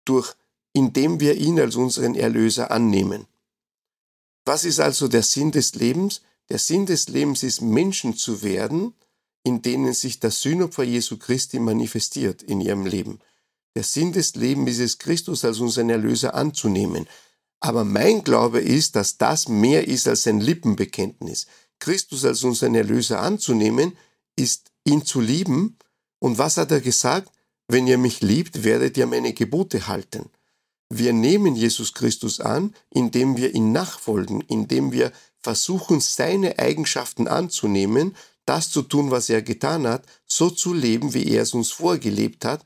durch 0.06 0.34
indem 0.74 1.20
wir 1.20 1.36
ihn 1.36 1.60
als 1.60 1.76
unseren 1.76 2.16
Erlöser 2.16 2.72
annehmen. 2.72 3.28
Was 4.44 4.64
ist 4.64 4.80
also 4.80 5.08
der 5.08 5.22
Sinn 5.22 5.52
des 5.52 5.76
Lebens? 5.76 6.22
Der 6.50 6.58
Sinn 6.58 6.88
des 6.88 7.10
Lebens 7.10 7.44
ist, 7.44 7.62
Menschen 7.62 8.18
zu 8.18 8.42
werden, 8.42 8.96
in 9.44 9.62
denen 9.62 9.94
sich 9.94 10.20
das 10.20 10.42
Sühnopfer 10.42 10.84
Jesu 10.84 11.18
Christi 11.18 11.60
manifestiert 11.60 12.42
in 12.42 12.60
ihrem 12.60 12.88
Leben. 12.88 13.20
Der 13.76 13.84
Sinn 13.84 14.14
des 14.14 14.34
Lebens 14.34 14.72
ist 14.72 14.80
es, 14.80 14.98
Christus 14.98 15.46
als 15.46 15.60
unseren 15.60 15.92
Erlöser 15.92 16.34
anzunehmen. 16.34 17.08
Aber 17.60 17.84
mein 17.84 18.24
Glaube 18.24 18.60
ist, 18.60 18.96
dass 18.96 19.18
das 19.18 19.48
mehr 19.48 19.88
ist 19.88 20.08
als 20.08 20.28
ein 20.28 20.40
Lippenbekenntnis. 20.40 21.48
Christus 21.80 22.26
als 22.26 22.44
unseren 22.44 22.76
Erlöser 22.76 23.20
anzunehmen, 23.20 23.98
ist 24.36 24.72
ihn 24.84 25.06
zu 25.06 25.22
lieben. 25.22 25.78
Und 26.20 26.38
was 26.38 26.58
hat 26.58 26.72
er 26.72 26.82
gesagt? 26.82 27.32
Wenn 27.68 27.88
ihr 27.88 27.98
mich 27.98 28.22
liebt, 28.22 28.64
werdet 28.64 28.98
ihr 28.98 29.08
meine 29.08 29.34
Gebote 29.34 29.88
halten. 29.88 30.30
Wir 30.90 31.12
nehmen 31.12 31.56
Jesus 31.56 31.94
Christus 31.94 32.40
an, 32.40 32.74
indem 32.90 33.36
wir 33.36 33.54
ihn 33.54 33.74
nachfolgen, 33.74 34.42
indem 34.42 34.92
wir 34.94 35.12
versuchen, 35.42 36.00
seine 36.00 36.60
Eigenschaften 36.60 37.28
anzunehmen, 37.28 38.16
das 38.46 38.70
zu 38.70 38.82
tun, 38.82 39.12
was 39.12 39.30
er 39.30 39.42
getan 39.42 39.86
hat, 39.86 40.06
so 40.26 40.50
zu 40.50 40.74
leben, 40.74 41.14
wie 41.14 41.30
er 41.30 41.44
es 41.44 41.54
uns 41.54 41.72
vorgelebt 41.72 42.46
hat, 42.46 42.64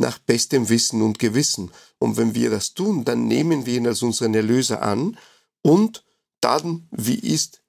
nach 0.00 0.18
bestem 0.18 0.68
Wissen 0.68 1.02
und 1.02 1.18
Gewissen. 1.18 1.70
Und 1.98 2.16
wenn 2.16 2.34
wir 2.34 2.50
das 2.50 2.74
tun, 2.74 3.04
dann 3.04 3.28
nehmen 3.28 3.66
wir 3.66 3.76
ihn 3.76 3.86
als 3.86 4.02
unseren 4.02 4.34
Erlöser 4.34 4.82
an 4.82 5.16
und 5.62 6.04
dann, 6.40 6.88
wie 6.90 7.18
ist 7.18 7.62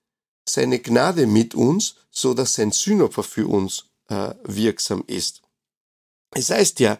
seine 0.47 0.79
Gnade 0.79 1.27
mit 1.27 1.53
uns, 1.53 1.95
so 2.09 2.33
dass 2.33 2.53
sein 2.53 2.71
Sühnopfer 2.71 3.23
für 3.23 3.47
uns 3.47 3.85
äh, 4.07 4.33
wirksam 4.43 5.03
ist. 5.07 5.41
Es 6.31 6.49
heißt 6.49 6.79
ja 6.79 6.99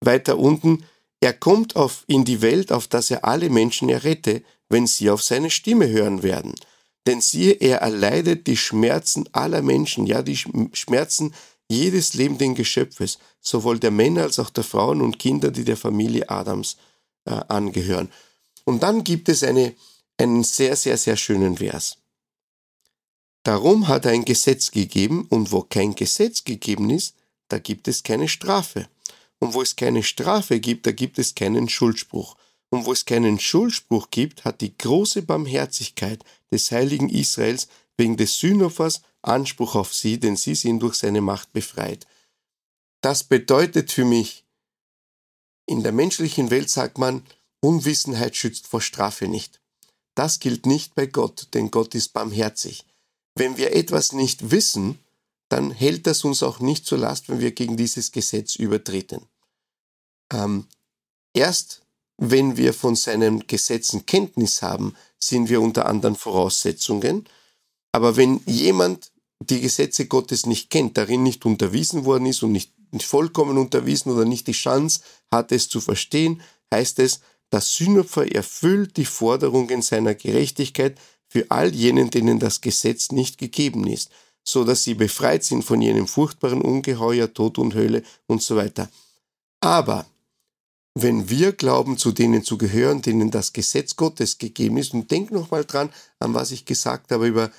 weiter 0.00 0.38
unten, 0.38 0.84
er 1.20 1.32
kommt 1.32 1.76
auf, 1.76 2.04
in 2.06 2.24
die 2.24 2.42
Welt, 2.42 2.70
auf 2.70 2.86
dass 2.86 3.10
er 3.10 3.24
alle 3.24 3.48
Menschen 3.48 3.88
errette, 3.88 4.42
wenn 4.68 4.86
sie 4.86 5.08
auf 5.10 5.22
seine 5.22 5.50
Stimme 5.50 5.88
hören 5.88 6.22
werden. 6.22 6.54
Denn 7.06 7.20
siehe, 7.20 7.52
er 7.52 7.78
erleidet 7.78 8.46
die 8.46 8.56
Schmerzen 8.56 9.28
aller 9.32 9.62
Menschen, 9.62 10.06
ja, 10.06 10.22
die 10.22 10.36
Schmerzen 10.36 11.34
jedes 11.68 12.14
lebenden 12.14 12.54
Geschöpfes, 12.54 13.18
sowohl 13.40 13.78
der 13.78 13.90
Männer 13.90 14.22
als 14.22 14.38
auch 14.38 14.50
der 14.50 14.64
Frauen 14.64 15.00
und 15.00 15.18
Kinder, 15.18 15.50
die 15.50 15.64
der 15.64 15.76
Familie 15.76 16.28
Adams 16.28 16.76
äh, 17.24 17.30
angehören. 17.48 18.10
Und 18.64 18.82
dann 18.82 19.04
gibt 19.04 19.28
es 19.28 19.42
eine, 19.42 19.74
einen 20.18 20.44
sehr, 20.44 20.76
sehr, 20.76 20.96
sehr 20.96 21.16
schönen 21.16 21.56
Vers. 21.56 21.98
Darum 23.42 23.88
hat 23.88 24.06
er 24.06 24.12
ein 24.12 24.24
Gesetz 24.24 24.70
gegeben, 24.70 25.26
und 25.28 25.52
wo 25.52 25.62
kein 25.62 25.94
Gesetz 25.94 26.44
gegeben 26.44 26.90
ist, 26.90 27.14
da 27.48 27.58
gibt 27.58 27.88
es 27.88 28.02
keine 28.02 28.28
Strafe. 28.28 28.88
Und 29.38 29.52
wo 29.52 29.60
es 29.60 29.76
keine 29.76 30.02
Strafe 30.02 30.60
gibt, 30.60 30.86
da 30.86 30.92
gibt 30.92 31.18
es 31.18 31.34
keinen 31.34 31.68
Schuldspruch. 31.68 32.36
Und 32.70 32.86
wo 32.86 32.92
es 32.92 33.04
keinen 33.04 33.38
Schuldspruch 33.38 34.10
gibt, 34.10 34.44
hat 34.44 34.62
die 34.62 34.76
große 34.76 35.22
Barmherzigkeit 35.22 36.24
des 36.50 36.70
heiligen 36.72 37.10
Israels 37.10 37.68
wegen 37.96 38.16
des 38.16 38.38
Sühnopfers 38.38 39.02
Anspruch 39.22 39.74
auf 39.74 39.94
sie, 39.94 40.20
denn 40.20 40.36
sie 40.36 40.54
sind 40.54 40.80
durch 40.80 40.96
seine 40.96 41.20
Macht 41.20 41.52
befreit. 41.52 42.06
Das 43.00 43.24
bedeutet 43.24 43.92
für 43.92 44.04
mich, 44.04 44.44
in 45.66 45.82
der 45.82 45.92
menschlichen 45.92 46.50
Welt 46.50 46.68
sagt 46.68 46.98
man, 46.98 47.24
Unwissenheit 47.60 48.36
schützt 48.36 48.66
vor 48.66 48.82
Strafe 48.82 49.28
nicht. 49.28 49.60
Das 50.14 50.38
gilt 50.38 50.66
nicht 50.66 50.94
bei 50.94 51.06
Gott, 51.06 51.48
denn 51.54 51.70
Gott 51.70 51.94
ist 51.94 52.12
barmherzig. 52.12 52.84
Wenn 53.34 53.56
wir 53.56 53.74
etwas 53.74 54.12
nicht 54.12 54.50
wissen, 54.50 54.98
dann 55.48 55.70
hält 55.70 56.06
das 56.06 56.24
uns 56.24 56.42
auch 56.42 56.60
nicht 56.60 56.86
zur 56.86 56.98
Last, 56.98 57.28
wenn 57.28 57.40
wir 57.40 57.52
gegen 57.52 57.76
dieses 57.76 58.12
Gesetz 58.12 58.56
übertreten. 58.56 59.26
Ähm, 60.32 60.66
erst 61.32 61.82
wenn 62.16 62.56
wir 62.56 62.72
von 62.74 62.94
seinen 62.94 63.46
Gesetzen 63.46 64.06
Kenntnis 64.06 64.62
haben, 64.62 64.94
sind 65.18 65.48
wir 65.48 65.60
unter 65.60 65.86
anderen 65.86 66.16
Voraussetzungen. 66.16 67.26
Aber 67.94 68.16
wenn 68.16 68.40
jemand 68.46 69.12
die 69.38 69.60
Gesetze 69.60 70.06
Gottes 70.06 70.46
nicht 70.46 70.68
kennt, 70.68 70.98
darin 70.98 71.22
nicht 71.22 71.46
unterwiesen 71.46 72.04
worden 72.04 72.26
ist 72.26 72.42
und 72.42 72.50
nicht, 72.50 72.72
vollkommen 72.98 73.56
unterwiesen 73.56 74.10
oder 74.10 74.24
nicht 74.24 74.48
die 74.48 74.52
Chance 74.52 75.02
hat, 75.30 75.52
es 75.52 75.68
zu 75.68 75.80
verstehen, 75.80 76.42
heißt 76.72 76.98
es, 76.98 77.20
das 77.50 77.76
Sühnopfer 77.76 78.34
erfüllt 78.34 78.96
die 78.96 79.04
Forderungen 79.04 79.80
seiner 79.80 80.16
Gerechtigkeit 80.16 80.98
für 81.28 81.52
all 81.52 81.72
jenen, 81.72 82.10
denen 82.10 82.40
das 82.40 82.60
Gesetz 82.60 83.12
nicht 83.12 83.38
gegeben 83.38 83.86
ist, 83.86 84.10
so 84.42 84.64
dass 84.64 84.82
sie 84.82 84.94
befreit 84.94 85.44
sind 85.44 85.64
von 85.64 85.80
jenem 85.80 86.08
furchtbaren 86.08 86.62
Ungeheuer, 86.62 87.32
Tod 87.32 87.58
und 87.58 87.74
Hölle 87.76 88.02
und 88.26 88.42
so 88.42 88.56
weiter. 88.56 88.90
Aber 89.60 90.04
wenn 90.94 91.30
wir 91.30 91.52
glauben, 91.52 91.96
zu 91.96 92.10
denen 92.10 92.42
zu 92.42 92.58
gehören, 92.58 93.02
denen 93.02 93.30
das 93.30 93.52
Gesetz 93.52 93.94
Gottes 93.94 94.38
gegeben 94.38 94.78
ist, 94.78 94.94
und 94.94 95.12
denk 95.12 95.30
nochmal 95.30 95.64
dran, 95.64 95.90
an 96.18 96.34
was 96.34 96.50
ich 96.50 96.64
gesagt 96.64 97.12
habe 97.12 97.28
über, 97.28 97.52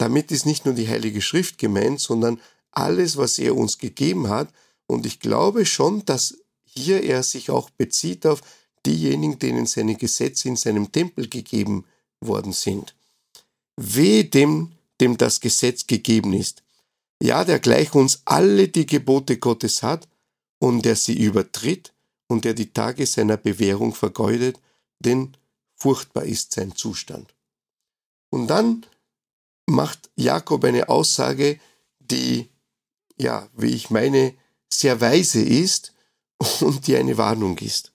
damit 0.00 0.32
ist 0.32 0.46
nicht 0.46 0.64
nur 0.64 0.72
die 0.72 0.88
Heilige 0.88 1.20
Schrift 1.20 1.58
gemeint, 1.58 2.00
sondern 2.00 2.40
alles, 2.70 3.18
was 3.18 3.38
er 3.38 3.54
uns 3.54 3.76
gegeben 3.76 4.30
hat. 4.30 4.48
Und 4.86 5.04
ich 5.04 5.20
glaube 5.20 5.66
schon, 5.66 6.06
dass 6.06 6.38
hier 6.64 7.02
er 7.02 7.22
sich 7.22 7.50
auch 7.50 7.68
bezieht 7.68 8.24
auf 8.26 8.40
diejenigen, 8.86 9.38
denen 9.38 9.66
seine 9.66 9.96
Gesetze 9.96 10.48
in 10.48 10.56
seinem 10.56 10.90
Tempel 10.90 11.28
gegeben 11.28 11.84
worden 12.20 12.54
sind. 12.54 12.94
Weh 13.76 14.22
dem, 14.22 14.72
dem 15.02 15.18
das 15.18 15.40
Gesetz 15.40 15.86
gegeben 15.86 16.32
ist. 16.32 16.62
Ja, 17.22 17.44
der 17.44 17.58
gleich 17.58 17.94
uns 17.94 18.22
alle 18.24 18.68
die 18.68 18.86
Gebote 18.86 19.36
Gottes 19.36 19.82
hat 19.82 20.08
und 20.58 20.86
der 20.86 20.96
sie 20.96 21.18
übertritt 21.18 21.92
und 22.26 22.46
der 22.46 22.54
die 22.54 22.72
Tage 22.72 23.04
seiner 23.04 23.36
Bewährung 23.36 23.94
vergeudet, 23.94 24.58
denn 24.98 25.36
furchtbar 25.76 26.24
ist 26.24 26.52
sein 26.52 26.74
Zustand. 26.74 27.34
Und 28.30 28.46
dann 28.46 28.86
macht 29.70 30.10
Jakob 30.16 30.64
eine 30.64 30.88
Aussage, 30.88 31.58
die, 31.98 32.50
ja, 33.16 33.48
wie 33.56 33.70
ich 33.70 33.90
meine, 33.90 34.34
sehr 34.72 35.00
weise 35.00 35.42
ist 35.42 35.94
und 36.60 36.86
die 36.86 36.96
eine 36.96 37.16
Warnung 37.16 37.58
ist. 37.58 37.92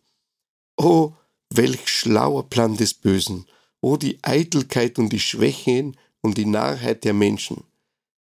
Oh, 0.78 1.14
welch 1.50 1.88
schlauer 1.88 2.50
Plan 2.50 2.76
des 2.76 2.94
Bösen, 2.94 3.46
oh 3.82 3.98
die 3.98 4.20
Eitelkeit 4.24 4.98
und 4.98 5.10
die 5.10 5.20
Schwächen 5.20 5.98
und 6.22 6.38
die 6.38 6.46
Narrheit 6.46 7.04
der 7.04 7.14
Menschen. 7.14 7.64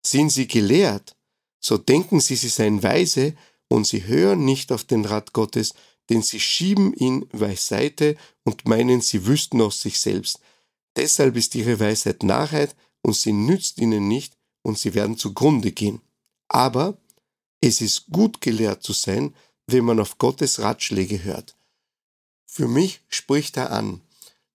Sind 0.05 0.31
sie 0.31 0.47
gelehrt, 0.47 1.15
so 1.59 1.77
denken 1.77 2.19
sie, 2.19 2.35
sie 2.35 2.49
seien 2.49 2.83
weise, 2.83 3.35
und 3.67 3.87
sie 3.87 4.05
hören 4.05 4.45
nicht 4.45 4.71
auf 4.71 4.83
den 4.83 5.05
Rat 5.05 5.33
Gottes, 5.33 5.73
denn 6.09 6.21
sie 6.21 6.39
schieben 6.39 6.93
ihn 6.93 7.27
beiseite 7.29 8.15
und 8.43 8.67
meinen, 8.67 9.01
sie 9.01 9.25
wüssten 9.25 9.59
aus 9.61 9.81
sich 9.81 9.99
selbst. 9.99 10.39
Deshalb 10.95 11.35
ist 11.35 11.55
ihre 11.55 11.79
Weisheit 11.79 12.21
Narrheit 12.21 12.75
und 13.05 13.15
sie 13.15 13.33
nützt 13.33 13.77
ihnen 13.77 14.07
nicht 14.07 14.35
und 14.63 14.79
sie 14.79 14.95
werden 14.95 15.15
zugrunde 15.15 15.71
gehen. 15.71 16.01
Aber 16.47 16.97
es 17.61 17.79
ist 17.79 18.07
gut 18.11 18.41
gelehrt 18.41 18.81
zu 18.81 18.93
sein, 18.93 19.35
wenn 19.67 19.85
man 19.85 19.99
auf 19.99 20.17
Gottes 20.17 20.59
Ratschläge 20.59 21.23
hört. 21.23 21.55
Für 22.47 22.67
mich 22.67 23.01
spricht 23.07 23.57
er 23.57 23.71
an, 23.71 24.01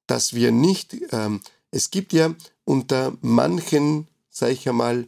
dass 0.09 0.35
wir 0.35 0.51
nicht, 0.51 0.97
ähm, 1.13 1.41
es 1.71 1.93
gibt 1.93 2.13
ja 2.13 2.35
unter 2.65 3.17
manchen, 3.21 4.09
sage 4.31 4.55
ich 4.55 4.69
einmal, 4.69 5.07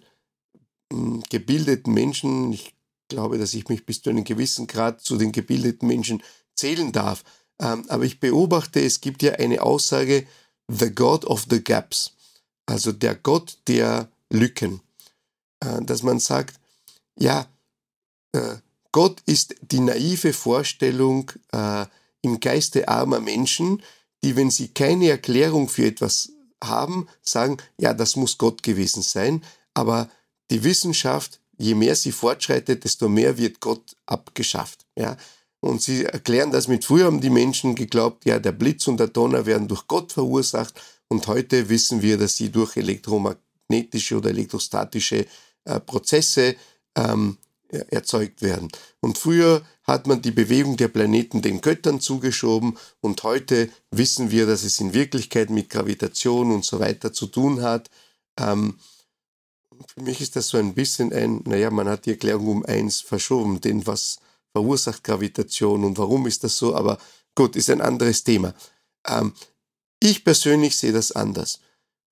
hm, 0.92 1.24
gebildeten 1.28 1.92
Menschen, 1.92 2.52
ich 2.52 2.76
glaube, 3.08 3.38
dass 3.38 3.54
ich 3.54 3.68
mich 3.68 3.84
bis 3.84 4.02
zu 4.02 4.10
einem 4.10 4.22
gewissen 4.22 4.68
Grad 4.68 5.00
zu 5.00 5.16
den 5.16 5.32
gebildeten 5.32 5.88
Menschen 5.88 6.22
zählen 6.54 6.92
darf, 6.92 7.24
ähm, 7.58 7.84
aber 7.88 8.04
ich 8.04 8.20
beobachte, 8.20 8.80
es 8.80 9.00
gibt 9.00 9.20
ja 9.24 9.32
eine 9.32 9.62
Aussage, 9.62 10.28
The 10.68 10.94
God 10.94 11.24
of 11.24 11.46
the 11.50 11.62
Gaps, 11.62 12.14
also 12.66 12.92
der 12.92 13.14
Gott 13.14 13.58
der 13.68 14.08
Lücken, 14.30 14.80
äh, 15.60 15.82
dass 15.82 16.02
man 16.02 16.18
sagt, 16.18 16.58
ja, 17.18 17.46
äh, 18.32 18.56
Gott 18.92 19.22
ist 19.26 19.54
die 19.62 19.80
naive 19.80 20.32
Vorstellung 20.32 21.30
äh, 21.52 21.86
im 22.20 22.40
Geiste 22.40 22.88
armer 22.88 23.20
Menschen, 23.20 23.82
die, 24.22 24.36
wenn 24.36 24.50
sie 24.50 24.68
keine 24.68 25.08
Erklärung 25.08 25.68
für 25.68 25.86
etwas 25.86 26.30
haben, 26.62 27.08
sagen, 27.22 27.56
ja, 27.78 27.94
das 27.94 28.16
muss 28.16 28.38
Gott 28.38 28.62
gewesen 28.62 29.02
sein, 29.02 29.42
aber 29.74 30.08
die 30.50 30.62
Wissenschaft, 30.62 31.40
je 31.58 31.74
mehr 31.74 31.96
sie 31.96 32.12
fortschreitet, 32.12 32.84
desto 32.84 33.08
mehr 33.08 33.38
wird 33.38 33.60
Gott 33.60 33.96
abgeschafft. 34.06 34.84
Ja? 34.96 35.16
Und 35.60 35.82
sie 35.82 36.04
erklären 36.04 36.50
das 36.50 36.68
mit, 36.68 36.84
früher 36.84 37.06
haben 37.06 37.20
die 37.20 37.30
Menschen 37.30 37.74
geglaubt, 37.74 38.24
ja, 38.24 38.38
der 38.38 38.52
Blitz 38.52 38.86
und 38.86 38.98
der 38.98 39.08
Donner 39.08 39.46
werden 39.46 39.68
durch 39.68 39.86
Gott 39.86 40.12
verursacht 40.12 40.74
und 41.12 41.26
heute 41.26 41.68
wissen 41.68 42.00
wir, 42.00 42.16
dass 42.16 42.36
sie 42.36 42.50
durch 42.50 42.76
elektromagnetische 42.76 44.16
oder 44.16 44.30
elektrostatische 44.30 45.26
äh, 45.64 45.78
Prozesse 45.78 46.56
ähm, 46.96 47.36
erzeugt 47.68 48.42
werden. 48.42 48.68
Und 49.00 49.18
früher 49.18 49.62
hat 49.84 50.06
man 50.06 50.22
die 50.22 50.30
Bewegung 50.30 50.76
der 50.76 50.88
Planeten 50.88 51.42
den 51.42 51.60
Göttern 51.60 52.00
zugeschoben 52.00 52.78
und 53.00 53.22
heute 53.22 53.70
wissen 53.90 54.30
wir, 54.30 54.46
dass 54.46 54.62
es 54.64 54.80
in 54.80 54.94
Wirklichkeit 54.94 55.50
mit 55.50 55.68
Gravitation 55.68 56.50
und 56.50 56.64
so 56.64 56.80
weiter 56.80 57.12
zu 57.12 57.26
tun 57.26 57.62
hat. 57.62 57.90
Ähm, 58.38 58.78
für 59.94 60.02
mich 60.02 60.20
ist 60.22 60.36
das 60.36 60.48
so 60.48 60.56
ein 60.56 60.74
bisschen 60.74 61.12
ein, 61.12 61.42
naja, 61.44 61.70
man 61.70 61.88
hat 61.88 62.06
die 62.06 62.12
Erklärung 62.12 62.48
um 62.48 62.64
eins 62.64 63.00
verschoben, 63.00 63.60
denn 63.60 63.86
was 63.86 64.18
verursacht 64.52 65.04
Gravitation 65.04 65.84
und 65.84 65.98
warum 65.98 66.26
ist 66.26 66.42
das 66.44 66.56
so, 66.56 66.74
aber 66.74 66.98
gut, 67.34 67.56
ist 67.56 67.68
ein 67.68 67.82
anderes 67.82 68.24
Thema. 68.24 68.54
Ähm, 69.06 69.32
ich 70.02 70.24
persönlich 70.24 70.76
sehe 70.76 70.92
das 70.92 71.12
anders. 71.12 71.60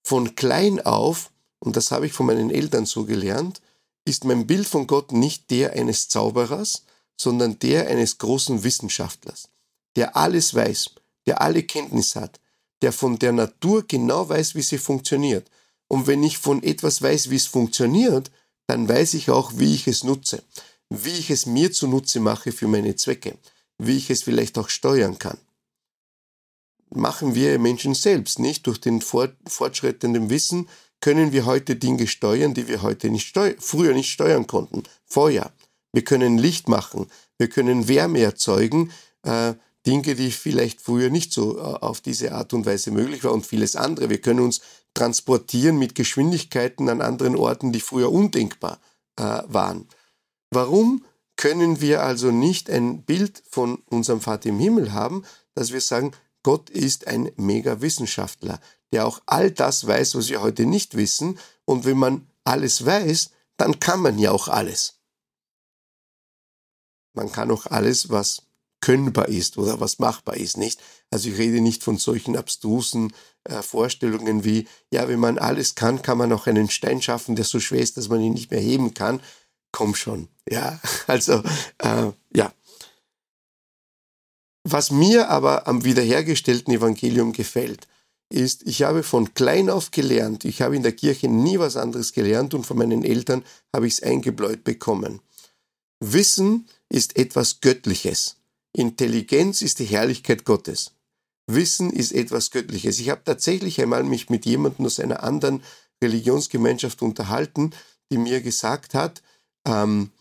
Von 0.03 0.37
klein 0.37 0.81
auf, 0.81 1.31
und 1.59 1.77
das 1.77 1.91
habe 1.91 2.07
ich 2.07 2.13
von 2.13 2.27
meinen 2.27 2.51
Eltern 2.51 2.87
so 2.87 3.05
gelernt, 3.05 3.61
ist 4.05 4.25
mein 4.25 4.47
Bild 4.47 4.67
von 4.67 4.87
Gott 4.87 5.13
nicht 5.13 5.51
der 5.51 5.73
eines 5.75 6.09
Zauberers, 6.09 6.85
sondern 7.21 7.59
der 7.59 7.89
eines 7.89 8.19
großen 8.19 8.65
Wissenschaftlers, 8.65 9.49
der 9.97 10.17
alles 10.17 10.55
weiß, 10.55 10.91
der 11.27 11.43
alle 11.43 11.63
Kenntnis 11.63 12.17
hat, 12.17 12.41
der 12.81 12.93
von 12.93 13.19
der 13.19 13.33
Natur 13.33 13.85
genau 13.87 14.29
weiß, 14.29 14.55
wie 14.55 14.63
sie 14.63 14.79
funktioniert. 14.79 15.51
Und 15.89 16.07
wenn 16.07 16.23
ich 16.23 16.39
von 16.39 16.63
etwas 16.63 17.03
weiß, 17.03 17.29
wie 17.31 17.37
es 17.37 17.47
funktioniert, 17.47 18.31
dann 18.69 18.89
weiß 18.89 19.15
ich 19.15 19.31
auch, 19.31 19.53
wie 19.57 19.75
ich 19.75 19.87
es 19.87 20.05
nutze, 20.05 20.43
wie 20.89 21.11
ich 21.11 21.31
es 21.31 21.45
mir 21.45 21.73
zunutze 21.73 22.21
mache 22.21 22.53
für 22.53 22.69
meine 22.69 22.97
Zwecke, 22.97 23.37
wie 23.79 23.97
ich 23.97 24.11
es 24.11 24.23
vielleicht 24.23 24.57
auch 24.57 24.69
steuern 24.69 25.19
kann. 25.19 25.39
Machen 26.93 27.35
wir 27.35 27.59
Menschen 27.59 27.95
selbst, 27.95 28.39
nicht? 28.39 28.67
Durch 28.67 28.81
den 28.81 29.01
fortschreitenden 29.01 30.29
Wissen 30.29 30.69
können 31.01 31.33
wir 31.33 31.47
heute 31.47 31.77
Dinge 31.77 32.07
steuern, 32.07 32.53
die 32.55 32.69
wir 32.69 32.83
heute 32.83 33.11
nicht 33.11 33.37
früher 33.59 33.95
nicht 33.95 34.11
steuern 34.11 34.47
konnten. 34.47 34.83
Feuer. 35.07 35.53
Wir 35.93 36.05
können 36.05 36.39
Licht 36.39 36.69
machen. 36.69 37.07
Wir 37.39 37.49
können 37.49 37.89
Wärme 37.89 38.21
erzeugen. 38.21 38.93
Äh, 39.23 39.55
Dinge, 39.87 40.15
die 40.15 40.31
vielleicht 40.31 40.81
früher 40.81 41.11
nicht 41.11 41.33
so 41.33 41.59
äh, 41.59 41.61
auf 41.61 42.01
diese 42.01 42.33
Art 42.33 42.53
und 42.53 42.67
Weise 42.67 42.91
möglich 42.91 43.25
waren 43.25 43.35
und 43.35 43.47
vieles 43.47 43.77
andere. 43.77 44.11
Wir 44.11 44.21
können 44.21 44.41
uns 44.41 44.61
transportieren 44.95 45.79
mit 45.79 45.95
Geschwindigkeiten 45.95 46.89
an 46.89 47.01
anderen 47.01 47.37
Orten, 47.37 47.73
die 47.73 47.81
früher 47.81 48.13
undenkbar 48.13 48.79
äh, 49.17 49.23
waren. 49.47 49.89
Warum 50.51 51.05
können 51.37 51.81
wir 51.81 52.03
also 52.03 52.31
nicht 52.31 52.69
ein 52.69 53.03
Bild 53.05 53.43
von 53.49 53.77
unserem 53.87 54.21
Vater 54.21 54.51
im 54.51 54.59
Himmel 54.59 54.93
haben, 54.93 55.25
dass 55.55 55.73
wir 55.73 55.81
sagen, 55.81 56.13
Gott 56.43 56.71
ist 56.71 57.07
ein 57.07 57.31
Mega-Wissenschaftler 57.37 58.61
der 58.93 59.07
auch 59.07 59.21
all 59.27 59.51
das 59.51 59.87
weiß, 59.87 60.15
was 60.15 60.29
wir 60.29 60.43
heute 60.43 60.67
nicht 60.67 60.97
wissen. 60.97 61.39
Und 61.65 61.85
wenn 61.85 61.99
man 61.99 62.27
alles 62.45 62.85
weiß, 62.85 63.31
dann 63.57 63.79
kann 63.79 64.01
man 64.01 64.19
ja 64.19 64.33
auch 64.33 64.49
alles. 64.49 65.01
Man 67.15 67.31
kann 67.31 67.51
auch 67.51 67.67
alles, 67.67 68.09
was 68.11 68.43
könnbar 68.81 69.29
ist 69.29 69.59
oder 69.59 69.81
was 69.81 69.99
machbar 69.99 70.37
ist, 70.37 70.57
nicht? 70.57 70.81
Also 71.11 71.29
ich 71.29 71.39
rede 71.39 71.61
nicht 71.61 71.85
von 71.85 71.99
solchen 71.99 72.37
abstrusen 72.37 73.13
äh, 73.45 73.63
Vorstellungen 73.63 74.45
wie, 74.45 74.67
ja, 74.91 75.07
wenn 75.07 75.19
man 75.19 75.39
alles 75.39 75.75
kann, 75.75 76.03
kann 76.03 76.17
man 76.17 76.33
auch 76.33 76.47
einen 76.47 76.71
Stein 76.71 77.03
schaffen, 77.03 77.37
der 77.37 77.45
so 77.45 77.61
schwer 77.61 77.83
ist, 77.83 77.97
dass 77.97 78.09
man 78.09 78.21
ihn 78.21 78.33
nicht 78.33 78.51
mehr 78.51 78.61
heben 78.61 78.95
kann. 78.95 79.21
Komm 79.71 79.95
schon, 79.95 80.29
ja. 80.49 80.81
Also, 81.07 81.43
äh, 81.79 82.13
ja. 82.35 82.53
Was 84.73 84.93
mir 84.93 85.31
aber 85.31 85.67
am 85.67 85.85
wiederhergestellten 85.85 86.73
Evangelium 86.73 87.33
gefällt, 87.33 87.89
ist, 88.29 88.63
ich 88.69 88.85
habe 88.85 89.03
von 89.03 89.35
klein 89.35 89.69
auf 89.69 89.91
gelernt, 89.91 90.45
ich 90.45 90.63
habe 90.63 90.77
in 90.77 90.85
der 90.85 90.93
Kirche 90.93 91.29
nie 91.29 91.59
was 91.59 91.77
anderes 91.77 92.13
gelernt 92.13 92.55
und 92.55 92.65
von 92.65 92.79
meinen 92.79 93.03
Eltern 93.03 93.43
habe 93.75 93.89
ich 93.89 93.95
es 93.95 94.03
eingebläut 94.05 94.63
bekommen. 94.63 95.23
Wissen 95.99 96.69
ist 96.89 97.17
etwas 97.17 97.61
Göttliches. 97.61 98.37
Intelligenz 98.73 99.61
ist 99.61 99.81
die 99.81 99.87
Herrlichkeit 99.87 100.45
Gottes. 100.45 100.93
Wissen 101.49 101.91
ist 101.91 102.13
etwas 102.13 102.53
Göttliches. 102.53 103.01
Ich 103.01 103.11
habe 103.11 103.25
tatsächlich 103.25 103.83
einmal 103.83 104.05
mich 104.05 104.31
mit 104.31 104.47
jemandem 104.47 104.87
aus 104.87 105.01
einer 105.01 105.25
anderen 105.25 105.65
Religionsgemeinschaft 106.01 107.03
unterhalten, 107.03 107.73
die 108.13 108.19
mir 108.19 108.41
gesagt 108.41 108.95
hat, 108.95 109.21
ähm, 109.67 110.13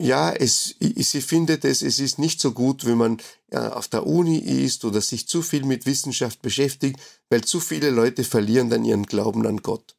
ja, 0.00 0.32
es, 0.32 0.74
sie 0.78 1.20
findet 1.20 1.64
es, 1.64 1.82
es 1.82 1.98
ist 2.00 2.18
nicht 2.18 2.40
so 2.40 2.52
gut, 2.52 2.86
wenn 2.86 2.96
man 2.96 3.18
äh, 3.50 3.58
auf 3.58 3.88
der 3.88 4.06
Uni 4.06 4.38
ist 4.38 4.84
oder 4.84 5.00
sich 5.00 5.28
zu 5.28 5.42
viel 5.42 5.64
mit 5.64 5.84
Wissenschaft 5.84 6.40
beschäftigt, 6.40 6.98
weil 7.28 7.44
zu 7.44 7.60
viele 7.60 7.90
Leute 7.90 8.24
verlieren 8.24 8.70
dann 8.70 8.84
ihren 8.84 9.04
Glauben 9.04 9.46
an 9.46 9.58
Gott. 9.58 9.96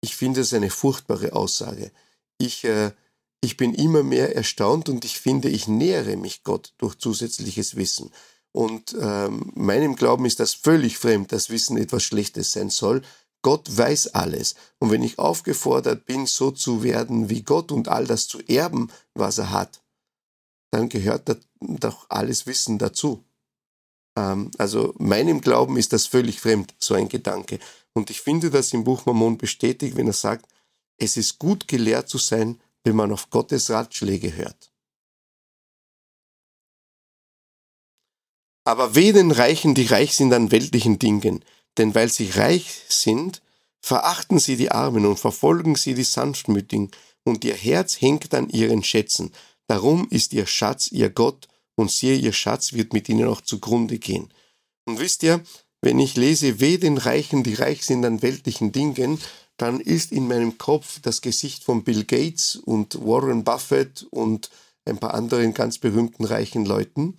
Ich 0.00 0.14
finde 0.14 0.42
es 0.42 0.54
eine 0.54 0.70
furchtbare 0.70 1.32
Aussage. 1.32 1.90
Ich, 2.38 2.64
äh, 2.64 2.92
ich 3.40 3.56
bin 3.56 3.74
immer 3.74 4.02
mehr 4.02 4.36
erstaunt 4.36 4.88
und 4.88 5.04
ich 5.04 5.18
finde, 5.18 5.48
ich 5.48 5.66
nähere 5.66 6.16
mich 6.16 6.44
Gott 6.44 6.72
durch 6.78 6.94
zusätzliches 6.94 7.74
Wissen. 7.74 8.10
Und 8.52 8.96
ähm, 9.00 9.50
meinem 9.56 9.96
Glauben 9.96 10.26
ist 10.26 10.38
das 10.38 10.54
völlig 10.54 10.96
fremd, 10.96 11.32
dass 11.32 11.50
Wissen 11.50 11.76
etwas 11.76 12.04
Schlechtes 12.04 12.52
sein 12.52 12.70
soll. 12.70 13.02
Gott 13.44 13.76
weiß 13.76 14.14
alles. 14.14 14.54
Und 14.78 14.90
wenn 14.90 15.02
ich 15.02 15.18
aufgefordert 15.18 16.06
bin, 16.06 16.24
so 16.26 16.50
zu 16.50 16.82
werden 16.82 17.28
wie 17.28 17.42
Gott 17.42 17.70
und 17.72 17.88
all 17.88 18.06
das 18.06 18.26
zu 18.26 18.40
erben, 18.40 18.90
was 19.12 19.36
er 19.36 19.50
hat, 19.50 19.82
dann 20.72 20.88
gehört 20.88 21.36
doch 21.60 22.06
alles 22.08 22.46
Wissen 22.46 22.78
dazu. 22.78 23.22
Ähm, 24.16 24.50
also 24.56 24.94
meinem 24.96 25.42
Glauben 25.42 25.76
ist 25.76 25.92
das 25.92 26.06
völlig 26.06 26.40
fremd, 26.40 26.74
so 26.78 26.94
ein 26.94 27.10
Gedanke. 27.10 27.58
Und 27.92 28.08
ich 28.08 28.22
finde 28.22 28.50
das 28.50 28.72
im 28.72 28.82
Buch 28.82 29.04
Mormon 29.04 29.36
bestätigt, 29.36 29.94
wenn 29.94 30.06
er 30.06 30.14
sagt, 30.14 30.46
es 30.96 31.18
ist 31.18 31.38
gut 31.38 31.68
gelehrt 31.68 32.08
zu 32.08 32.16
sein, 32.16 32.58
wenn 32.82 32.96
man 32.96 33.12
auf 33.12 33.28
Gottes 33.28 33.68
Ratschläge 33.68 34.34
hört. 34.34 34.72
Aber 38.66 38.94
weh 38.94 39.12
den 39.12 39.32
Reichen, 39.32 39.74
die 39.74 39.84
reich 39.84 40.16
sind 40.16 40.32
an 40.32 40.50
weltlichen 40.50 40.98
Dingen, 40.98 41.44
denn 41.78 41.94
weil 41.94 42.10
sie 42.10 42.30
reich 42.30 42.82
sind, 42.88 43.42
verachten 43.80 44.38
sie 44.38 44.56
die 44.56 44.70
Armen 44.70 45.06
und 45.06 45.18
verfolgen 45.18 45.76
sie 45.76 45.94
die 45.94 46.04
Sanftmütigen, 46.04 46.90
und 47.26 47.44
ihr 47.44 47.54
Herz 47.54 48.00
hängt 48.00 48.34
an 48.34 48.50
ihren 48.50 48.84
Schätzen. 48.84 49.32
Darum 49.66 50.06
ist 50.10 50.34
ihr 50.34 50.46
Schatz 50.46 50.92
ihr 50.92 51.10
Gott, 51.10 51.48
und 51.74 51.90
siehe, 51.90 52.16
ihr 52.16 52.32
Schatz 52.32 52.72
wird 52.72 52.92
mit 52.92 53.08
ihnen 53.08 53.28
auch 53.28 53.40
zugrunde 53.40 53.98
gehen. 53.98 54.32
Und 54.84 55.00
wisst 55.00 55.22
ihr, 55.22 55.42
wenn 55.80 55.98
ich 55.98 56.16
lese, 56.16 56.60
weh 56.60 56.78
den 56.78 56.98
Reichen, 56.98 57.42
die 57.42 57.54
reich 57.54 57.84
sind 57.84 58.04
an 58.04 58.22
weltlichen 58.22 58.72
Dingen, 58.72 59.20
dann 59.56 59.80
ist 59.80 60.12
in 60.12 60.26
meinem 60.28 60.58
Kopf 60.58 61.00
das 61.00 61.20
Gesicht 61.20 61.64
von 61.64 61.84
Bill 61.84 62.04
Gates 62.04 62.56
und 62.56 62.94
Warren 63.04 63.44
Buffett 63.44 64.06
und 64.10 64.50
ein 64.84 64.98
paar 64.98 65.14
anderen 65.14 65.54
ganz 65.54 65.78
berühmten 65.78 66.24
reichen 66.24 66.64
Leuten. 66.64 67.16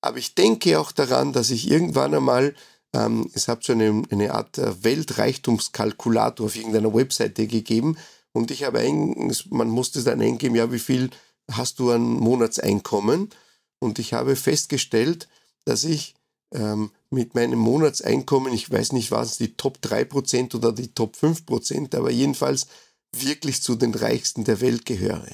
Aber 0.00 0.18
ich 0.18 0.34
denke 0.34 0.78
auch 0.78 0.92
daran, 0.92 1.32
dass 1.32 1.50
ich 1.50 1.70
irgendwann 1.70 2.14
einmal 2.14 2.54
ähm, 2.94 3.30
es 3.34 3.48
hat 3.48 3.64
so 3.64 3.72
eine, 3.72 4.02
eine 4.10 4.32
Art 4.32 4.58
äh, 4.58 4.82
Weltreichtumskalkulator 4.82 6.46
auf 6.46 6.56
irgendeiner 6.56 6.94
Webseite 6.94 7.46
gegeben 7.46 7.96
und 8.32 8.50
ich 8.50 8.64
habe 8.64 8.80
ein, 8.80 9.32
man 9.50 9.68
musste 9.68 10.02
dann 10.02 10.20
eingeben, 10.20 10.56
ja, 10.56 10.72
wie 10.72 10.78
viel 10.78 11.10
hast 11.50 11.78
du 11.78 11.90
an 11.90 12.02
Monatseinkommen? 12.02 13.30
Und 13.78 13.98
ich 13.98 14.12
habe 14.12 14.34
festgestellt, 14.34 15.28
dass 15.64 15.84
ich 15.84 16.14
ähm, 16.52 16.90
mit 17.10 17.34
meinem 17.34 17.58
Monatseinkommen, 17.58 18.52
ich 18.52 18.70
weiß 18.70 18.92
nicht, 18.92 19.10
waren 19.10 19.24
es 19.24 19.36
die 19.36 19.56
Top 19.56 19.78
3% 19.82 20.54
oder 20.56 20.72
die 20.72 20.94
Top 20.94 21.16
5%, 21.16 21.96
aber 21.96 22.10
jedenfalls 22.10 22.66
wirklich 23.12 23.62
zu 23.62 23.76
den 23.76 23.94
Reichsten 23.94 24.44
der 24.44 24.60
Welt 24.60 24.84
gehöre. 24.84 25.28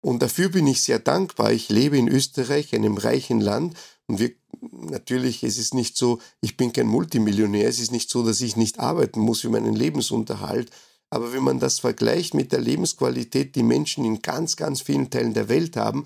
Und 0.00 0.22
dafür 0.22 0.48
bin 0.48 0.66
ich 0.66 0.82
sehr 0.82 1.00
dankbar. 1.00 1.52
Ich 1.52 1.68
lebe 1.68 1.98
in 1.98 2.08
Österreich, 2.08 2.74
einem 2.74 2.96
reichen 2.96 3.40
Land, 3.40 3.76
und 4.08 4.18
wir, 4.18 4.32
natürlich, 4.72 5.44
es 5.44 5.58
ist 5.58 5.74
nicht 5.74 5.96
so, 5.96 6.18
ich 6.40 6.56
bin 6.56 6.72
kein 6.72 6.86
Multimillionär, 6.86 7.68
es 7.68 7.78
ist 7.78 7.92
nicht 7.92 8.10
so, 8.10 8.24
dass 8.24 8.40
ich 8.40 8.56
nicht 8.56 8.80
arbeiten 8.80 9.20
muss 9.20 9.42
für 9.42 9.50
meinen 9.50 9.74
Lebensunterhalt. 9.74 10.70
Aber 11.10 11.32
wenn 11.32 11.42
man 11.42 11.60
das 11.60 11.78
vergleicht 11.78 12.34
mit 12.34 12.52
der 12.52 12.60
Lebensqualität, 12.60 13.54
die 13.54 13.62
Menschen 13.62 14.04
in 14.04 14.20
ganz, 14.20 14.56
ganz 14.56 14.80
vielen 14.80 15.10
Teilen 15.10 15.34
der 15.34 15.48
Welt 15.48 15.76
haben, 15.76 16.04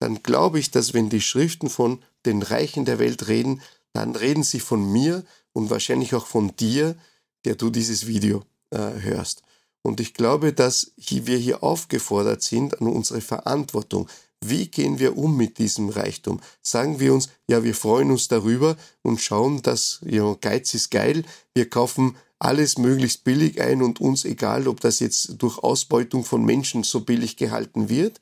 dann 0.00 0.22
glaube 0.22 0.58
ich, 0.58 0.70
dass 0.70 0.94
wenn 0.94 1.08
die 1.08 1.20
Schriften 1.20 1.70
von 1.70 2.02
den 2.26 2.42
Reichen 2.42 2.84
der 2.84 2.98
Welt 2.98 3.28
reden, 3.28 3.62
dann 3.92 4.16
reden 4.16 4.42
sie 4.42 4.60
von 4.60 4.92
mir 4.92 5.24
und 5.52 5.70
wahrscheinlich 5.70 6.14
auch 6.14 6.26
von 6.26 6.54
dir, 6.56 6.96
der 7.44 7.54
du 7.54 7.70
dieses 7.70 8.06
Video 8.06 8.42
äh, 8.70 8.78
hörst. 8.78 9.42
Und 9.82 10.00
ich 10.00 10.14
glaube, 10.14 10.52
dass 10.52 10.92
wir 10.96 11.38
hier 11.38 11.62
aufgefordert 11.62 12.42
sind 12.42 12.80
an 12.80 12.88
unsere 12.88 13.20
Verantwortung. 13.20 14.08
Wie 14.48 14.68
gehen 14.68 14.98
wir 14.98 15.16
um 15.16 15.36
mit 15.36 15.58
diesem 15.58 15.88
Reichtum? 15.88 16.40
Sagen 16.62 17.00
wir 17.00 17.14
uns, 17.14 17.28
ja, 17.48 17.64
wir 17.64 17.74
freuen 17.74 18.10
uns 18.10 18.28
darüber 18.28 18.76
und 19.02 19.20
schauen, 19.20 19.62
dass 19.62 20.00
ja, 20.04 20.36
Geiz 20.40 20.74
ist 20.74 20.90
geil, 20.90 21.24
wir 21.54 21.70
kaufen 21.70 22.16
alles 22.38 22.76
möglichst 22.76 23.24
billig 23.24 23.60
ein 23.62 23.80
und 23.80 24.00
uns 24.00 24.24
egal, 24.24 24.68
ob 24.68 24.80
das 24.80 25.00
jetzt 25.00 25.36
durch 25.38 25.58
Ausbeutung 25.58 26.24
von 26.24 26.44
Menschen 26.44 26.82
so 26.82 27.00
billig 27.00 27.36
gehalten 27.36 27.88
wird, 27.88 28.20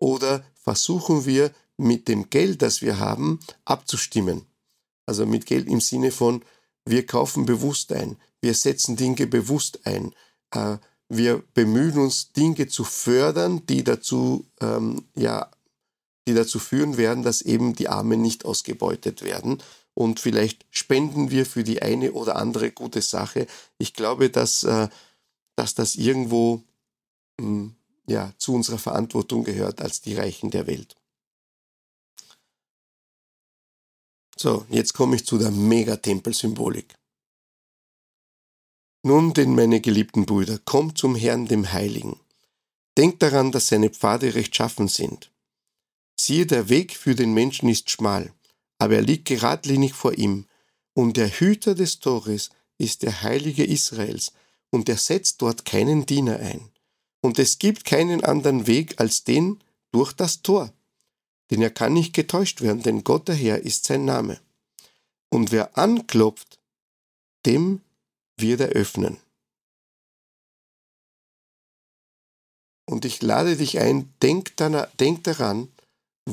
oder 0.00 0.42
versuchen 0.54 1.26
wir 1.26 1.52
mit 1.76 2.08
dem 2.08 2.30
Geld, 2.30 2.62
das 2.62 2.82
wir 2.82 2.98
haben, 2.98 3.38
abzustimmen. 3.64 4.46
Also 5.06 5.24
mit 5.26 5.46
Geld 5.46 5.68
im 5.68 5.80
Sinne 5.80 6.10
von, 6.10 6.42
wir 6.84 7.06
kaufen 7.06 7.46
bewusst 7.46 7.92
ein, 7.92 8.16
wir 8.40 8.54
setzen 8.54 8.96
Dinge 8.96 9.26
bewusst 9.26 9.86
ein, 9.86 10.14
äh, 10.52 10.78
wir 11.08 11.42
bemühen 11.54 11.98
uns, 11.98 12.32
Dinge 12.32 12.68
zu 12.68 12.84
fördern, 12.84 13.66
die 13.66 13.84
dazu 13.84 14.46
ähm, 14.60 15.04
ja 15.14 15.50
die 16.30 16.36
dazu 16.36 16.58
führen 16.58 16.96
werden, 16.96 17.22
dass 17.22 17.42
eben 17.42 17.74
die 17.74 17.88
Armen 17.88 18.22
nicht 18.22 18.44
ausgebeutet 18.44 19.22
werden. 19.22 19.62
Und 19.94 20.20
vielleicht 20.20 20.64
spenden 20.70 21.30
wir 21.30 21.44
für 21.44 21.64
die 21.64 21.82
eine 21.82 22.12
oder 22.12 22.36
andere 22.36 22.70
gute 22.70 23.02
Sache. 23.02 23.46
Ich 23.78 23.94
glaube, 23.94 24.30
dass, 24.30 24.62
äh, 24.62 24.88
dass 25.56 25.74
das 25.74 25.96
irgendwo 25.96 26.62
hm, 27.40 27.74
ja, 28.06 28.32
zu 28.38 28.54
unserer 28.54 28.78
Verantwortung 28.78 29.44
gehört 29.44 29.82
als 29.82 30.00
die 30.00 30.14
Reichen 30.14 30.50
der 30.50 30.66
Welt. 30.66 30.96
So, 34.36 34.64
jetzt 34.70 34.94
komme 34.94 35.16
ich 35.16 35.26
zu 35.26 35.36
der 35.36 35.50
Megatempelsymbolik. 35.50 36.94
Nun 39.02 39.34
denn, 39.34 39.54
meine 39.54 39.80
geliebten 39.80 40.24
Brüder, 40.26 40.58
kommt 40.64 40.96
zum 40.96 41.14
Herrn 41.14 41.46
dem 41.46 41.72
Heiligen. 41.72 42.20
Denkt 42.96 43.22
daran, 43.22 43.52
dass 43.52 43.68
seine 43.68 43.90
Pfade 43.90 44.34
rechtschaffen 44.34 44.88
sind. 44.88 45.29
Siehe, 46.24 46.46
der 46.46 46.68
Weg 46.68 46.96
für 46.96 47.14
den 47.14 47.32
Menschen 47.32 47.68
ist 47.68 47.90
schmal, 47.90 48.32
aber 48.78 48.96
er 48.96 49.02
liegt 49.02 49.26
geradlinig 49.26 49.94
vor 49.94 50.16
ihm, 50.16 50.46
und 50.92 51.16
der 51.16 51.28
Hüter 51.28 51.74
des 51.74 52.00
Tores 52.00 52.50
ist 52.78 53.02
der 53.02 53.22
Heilige 53.22 53.64
Israels, 53.64 54.32
und 54.70 54.88
er 54.88 54.96
setzt 54.96 55.40
dort 55.42 55.64
keinen 55.64 56.06
Diener 56.06 56.38
ein. 56.38 56.70
Und 57.22 57.38
es 57.38 57.58
gibt 57.58 57.84
keinen 57.84 58.24
anderen 58.24 58.66
Weg 58.66 59.00
als 59.00 59.24
den 59.24 59.62
durch 59.92 60.12
das 60.12 60.42
Tor. 60.42 60.72
Denn 61.50 61.62
er 61.62 61.70
kann 61.70 61.92
nicht 61.92 62.14
getäuscht 62.14 62.60
werden, 62.60 62.82
denn 62.82 63.04
Gott 63.04 63.28
der 63.28 63.34
Herr 63.34 63.60
ist 63.60 63.84
sein 63.84 64.04
Name. 64.04 64.40
Und 65.30 65.52
wer 65.52 65.76
anklopft, 65.76 66.58
dem 67.46 67.80
wird 68.36 68.60
er 68.60 68.68
öffnen. 68.68 69.18
Und 72.86 73.04
ich 73.04 73.22
lade 73.22 73.56
dich 73.56 73.78
ein, 73.78 74.12
denk, 74.22 74.56
daran, 74.56 75.68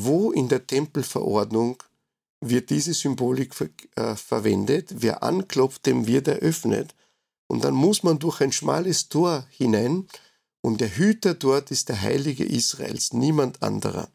wo 0.06 0.32
in 0.32 0.48
der 0.48 0.68
Tempelverordnung 0.68 1.82
wird 2.42 2.70
diese 2.70 2.94
Symbolik 2.94 3.56
ver 3.56 3.70
äh, 3.96 4.16
verwendet? 4.16 4.94
Wer 4.96 5.24
anklopft, 5.24 5.86
dem 5.86 6.08
wird 6.08 6.28
eröffnet. 6.28 6.94
Und 7.48 7.64
dann 7.64 7.74
muss 7.74 8.04
man 8.04 8.20
durch 8.20 8.42
ein 8.42 8.52
schmales 8.52 9.10
Tor 9.10 9.48
hinein 9.50 10.08
und 10.62 10.82
der 10.82 10.98
Hüter 10.98 11.34
dort 11.34 11.72
ist 11.72 11.90
der 11.90 12.02
Heilige 12.02 12.44
Israels, 12.44 13.14
niemand 13.14 13.64
anderer. 13.64 14.10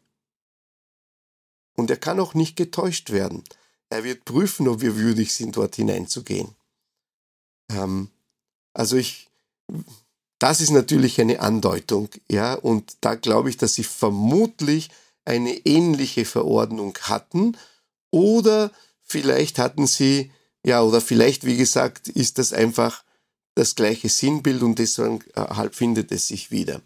Und 1.75 1.89
er 1.89 1.97
kann 1.97 2.19
auch 2.19 2.35
nicht 2.35 2.55
getäuscht 2.55 3.09
werden. 3.09 3.43
Er 3.89 4.03
wird 4.03 4.25
prüfen, 4.25 4.67
ob 4.67 4.81
wir 4.81 4.95
würdig 4.95 5.33
sind, 5.33 5.57
dort 5.57 5.75
hineinzugehen. 5.75 6.55
Ähm, 7.71 8.09
also 8.73 8.97
ich, 8.97 9.29
das 10.39 10.61
ist 10.61 10.71
natürlich 10.71 11.19
eine 11.19 11.39
Andeutung, 11.39 12.09
ja, 12.29 12.53
und 12.53 12.97
da 13.01 13.15
glaube 13.15 13.49
ich, 13.49 13.57
dass 13.57 13.75
sie 13.75 13.83
vermutlich 13.83 14.89
eine 15.25 15.53
ähnliche 15.65 16.25
Verordnung 16.25 16.97
hatten 17.01 17.57
oder 18.11 18.71
vielleicht 19.01 19.59
hatten 19.59 19.87
sie, 19.87 20.31
ja, 20.65 20.81
oder 20.81 21.01
vielleicht, 21.01 21.45
wie 21.45 21.57
gesagt, 21.57 22.07
ist 22.07 22.37
das 22.37 22.53
einfach 22.53 23.03
das 23.55 23.75
gleiche 23.75 24.09
Sinnbild 24.09 24.63
und 24.63 24.79
deshalb 24.79 25.75
findet 25.75 26.11
es 26.11 26.27
sich 26.27 26.51
wieder. 26.51 26.81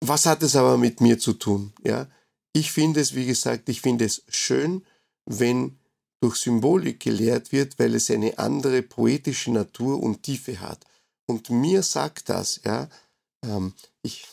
Was 0.00 0.26
hat 0.26 0.42
es 0.42 0.56
aber 0.56 0.76
mit 0.76 1.00
mir 1.00 1.18
zu 1.18 1.32
tun? 1.32 1.72
Ja, 1.84 2.08
ich 2.52 2.72
finde 2.72 3.00
es, 3.00 3.14
wie 3.14 3.26
gesagt, 3.26 3.68
ich 3.68 3.80
finde 3.80 4.04
es 4.04 4.22
schön, 4.28 4.84
wenn 5.26 5.78
durch 6.20 6.36
Symbolik 6.36 7.00
gelehrt 7.00 7.52
wird, 7.52 7.78
weil 7.78 7.94
es 7.94 8.10
eine 8.10 8.38
andere 8.38 8.82
poetische 8.82 9.50
Natur 9.50 10.02
und 10.02 10.22
Tiefe 10.22 10.60
hat. 10.60 10.84
Und 11.26 11.50
mir 11.50 11.82
sagt 11.82 12.28
das, 12.28 12.60
ja, 12.64 12.88
ähm, 13.44 13.74
ich, 14.02 14.26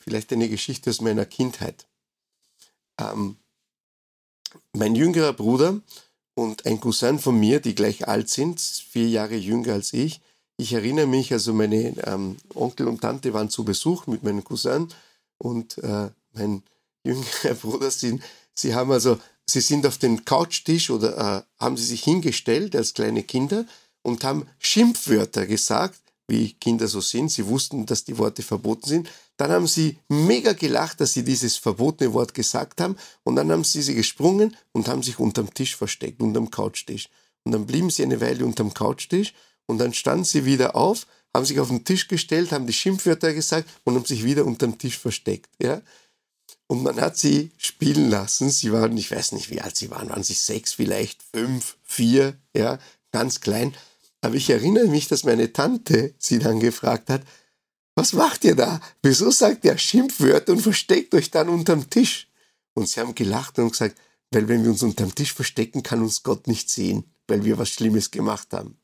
vielleicht 0.00 0.32
eine 0.32 0.48
Geschichte 0.48 0.90
aus 0.90 1.00
meiner 1.00 1.26
Kindheit. 1.26 1.86
Ähm, 2.98 3.36
mein 4.72 4.94
jüngerer 4.94 5.32
Bruder 5.32 5.80
und 6.34 6.66
ein 6.66 6.80
Cousin 6.80 7.18
von 7.18 7.38
mir, 7.38 7.60
die 7.60 7.74
gleich 7.74 8.08
alt 8.08 8.28
sind, 8.28 8.60
vier 8.60 9.08
Jahre 9.08 9.36
jünger 9.36 9.74
als 9.74 9.92
ich. 9.92 10.20
Ich 10.58 10.72
erinnere 10.72 11.06
mich, 11.06 11.32
also 11.32 11.52
meine 11.52 11.94
ähm, 12.06 12.36
Onkel 12.54 12.88
und 12.88 13.00
Tante 13.00 13.32
waren 13.34 13.50
zu 13.50 13.64
Besuch 13.64 14.06
mit 14.06 14.22
meinem 14.22 14.44
Cousin 14.44 14.88
und 15.38 15.78
äh, 15.78 16.10
mein 16.32 16.62
jüngerer 17.04 17.54
Bruder 17.60 17.90
sind, 17.90 18.22
sie 18.54 18.74
haben 18.74 18.90
also, 18.90 19.18
sie 19.46 19.60
sind 19.60 19.86
auf 19.86 19.98
den 19.98 20.24
Couchtisch 20.24 20.90
oder 20.90 21.16
äh, 21.16 21.62
haben 21.62 21.76
sie 21.76 21.84
sich 21.84 22.04
hingestellt 22.04 22.74
als 22.74 22.94
kleine 22.94 23.22
Kinder 23.22 23.66
und 24.02 24.24
haben 24.24 24.46
Schimpfwörter 24.58 25.46
gesagt, 25.46 26.00
wie 26.28 26.52
Kinder 26.54 26.88
so 26.88 27.00
sind. 27.00 27.30
Sie 27.30 27.46
wussten, 27.46 27.86
dass 27.86 28.04
die 28.04 28.18
Worte 28.18 28.42
verboten 28.42 28.88
sind. 28.88 29.08
Dann 29.36 29.50
haben 29.50 29.66
sie 29.66 29.98
mega 30.08 30.52
gelacht, 30.52 31.00
dass 31.00 31.12
sie 31.12 31.22
dieses 31.22 31.56
verbotene 31.56 32.12
Wort 32.12 32.32
gesagt 32.32 32.80
haben. 32.80 32.96
Und 33.22 33.36
dann 33.36 33.50
haben 33.52 33.64
sie 33.64 33.82
sie 33.82 33.94
gesprungen 33.94 34.56
und 34.72 34.88
haben 34.88 35.02
sich 35.02 35.18
unterm 35.18 35.52
Tisch 35.52 35.76
versteckt, 35.76 36.20
unterm 36.22 36.50
Couchtisch. 36.50 37.08
Und 37.44 37.52
dann 37.52 37.66
blieben 37.66 37.90
sie 37.90 38.02
eine 38.02 38.20
Weile 38.20 38.44
unterm 38.44 38.72
Couchtisch 38.72 39.34
und 39.66 39.78
dann 39.78 39.92
standen 39.92 40.24
sie 40.24 40.44
wieder 40.44 40.74
auf, 40.74 41.06
haben 41.34 41.44
sich 41.44 41.60
auf 41.60 41.68
den 41.68 41.84
Tisch 41.84 42.08
gestellt, 42.08 42.50
haben 42.50 42.66
die 42.66 42.72
Schimpfwörter 42.72 43.34
gesagt 43.34 43.68
und 43.84 43.94
haben 43.94 44.04
sich 44.04 44.24
wieder 44.24 44.46
unterm 44.46 44.78
Tisch 44.78 44.98
versteckt. 44.98 45.50
Ja? 45.60 45.82
Und 46.66 46.82
man 46.82 47.00
hat 47.00 47.16
sie 47.16 47.52
spielen 47.58 48.10
lassen. 48.10 48.50
Sie 48.50 48.72
waren, 48.72 48.96
ich 48.96 49.10
weiß 49.10 49.32
nicht, 49.32 49.50
wie 49.50 49.60
alt 49.60 49.76
sie 49.76 49.90
waren, 49.90 50.08
waren 50.08 50.24
sie 50.24 50.34
sechs, 50.34 50.72
vielleicht 50.72 51.22
fünf, 51.32 51.76
vier, 51.84 52.36
ja, 52.56 52.78
ganz 53.12 53.40
klein. 53.40 53.74
Aber 54.20 54.34
ich 54.34 54.50
erinnere 54.50 54.88
mich, 54.88 55.08
dass 55.08 55.24
meine 55.24 55.52
Tante 55.52 56.14
sie 56.18 56.38
dann 56.38 56.58
gefragt 56.58 57.10
hat, 57.10 57.22
was 57.96 58.12
macht 58.12 58.44
ihr 58.44 58.54
da? 58.54 58.80
Wieso 59.02 59.30
sagt 59.30 59.64
ihr 59.64 59.76
Schimpfwörter 59.76 60.52
und 60.52 60.60
versteckt 60.60 61.14
euch 61.14 61.30
dann 61.30 61.48
unterm 61.48 61.88
Tisch? 61.90 62.28
Und 62.74 62.88
sie 62.88 63.00
haben 63.00 63.14
gelacht 63.14 63.58
und 63.58 63.70
gesagt, 63.70 63.98
weil 64.30 64.48
wenn 64.48 64.62
wir 64.62 64.70
uns 64.70 64.82
unterm 64.82 65.14
Tisch 65.14 65.32
verstecken, 65.32 65.82
kann 65.82 66.02
uns 66.02 66.22
Gott 66.22 66.46
nicht 66.46 66.70
sehen, 66.70 67.10
weil 67.26 67.44
wir 67.44 67.58
was 67.58 67.70
Schlimmes 67.70 68.10
gemacht 68.10 68.52
haben. 68.52 68.78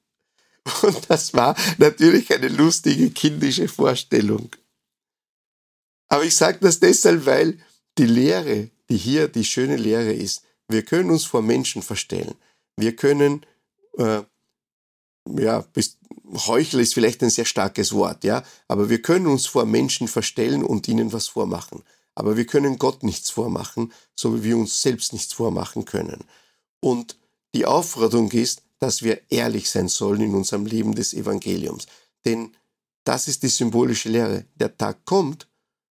Und 0.82 1.10
das 1.10 1.34
war 1.34 1.56
natürlich 1.78 2.32
eine 2.32 2.48
lustige 2.48 3.10
kindische 3.10 3.68
Vorstellung. 3.68 4.48
Aber 6.08 6.24
ich 6.24 6.34
sage 6.34 6.58
das 6.60 6.80
deshalb, 6.80 7.26
weil 7.26 7.58
die 7.98 8.06
Lehre, 8.06 8.70
die 8.88 8.96
hier 8.96 9.28
die 9.28 9.44
schöne 9.44 9.76
Lehre 9.76 10.12
ist, 10.12 10.42
wir 10.68 10.82
können 10.82 11.10
uns 11.10 11.24
vor 11.24 11.42
Menschen 11.42 11.82
verstellen. 11.82 12.34
Wir 12.76 12.96
können 12.96 13.44
äh, 13.98 14.22
ja, 15.28 15.60
bis, 15.72 15.98
Heuchler 16.46 16.80
ist 16.80 16.94
vielleicht 16.94 17.22
ein 17.22 17.30
sehr 17.30 17.44
starkes 17.44 17.92
Wort, 17.92 18.24
ja, 18.24 18.42
aber 18.68 18.88
wir 18.88 19.02
können 19.02 19.26
uns 19.26 19.46
vor 19.46 19.66
Menschen 19.66 20.08
verstellen 20.08 20.64
und 20.64 20.88
ihnen 20.88 21.12
was 21.12 21.28
vormachen. 21.28 21.82
Aber 22.14 22.36
wir 22.36 22.46
können 22.46 22.78
Gott 22.78 23.02
nichts 23.02 23.30
vormachen, 23.30 23.92
so 24.14 24.34
wie 24.34 24.44
wir 24.44 24.56
uns 24.56 24.82
selbst 24.82 25.12
nichts 25.12 25.32
vormachen 25.32 25.84
können. 25.84 26.24
Und 26.80 27.16
die 27.54 27.66
Aufforderung 27.66 28.30
ist, 28.32 28.62
dass 28.78 29.02
wir 29.02 29.20
ehrlich 29.30 29.70
sein 29.70 29.88
sollen 29.88 30.20
in 30.20 30.34
unserem 30.34 30.66
Leben 30.66 30.94
des 30.94 31.14
Evangeliums. 31.14 31.86
Denn 32.24 32.54
das 33.04 33.28
ist 33.28 33.42
die 33.42 33.48
symbolische 33.48 34.08
Lehre. 34.08 34.44
Der 34.56 34.76
Tag 34.76 35.04
kommt, 35.04 35.46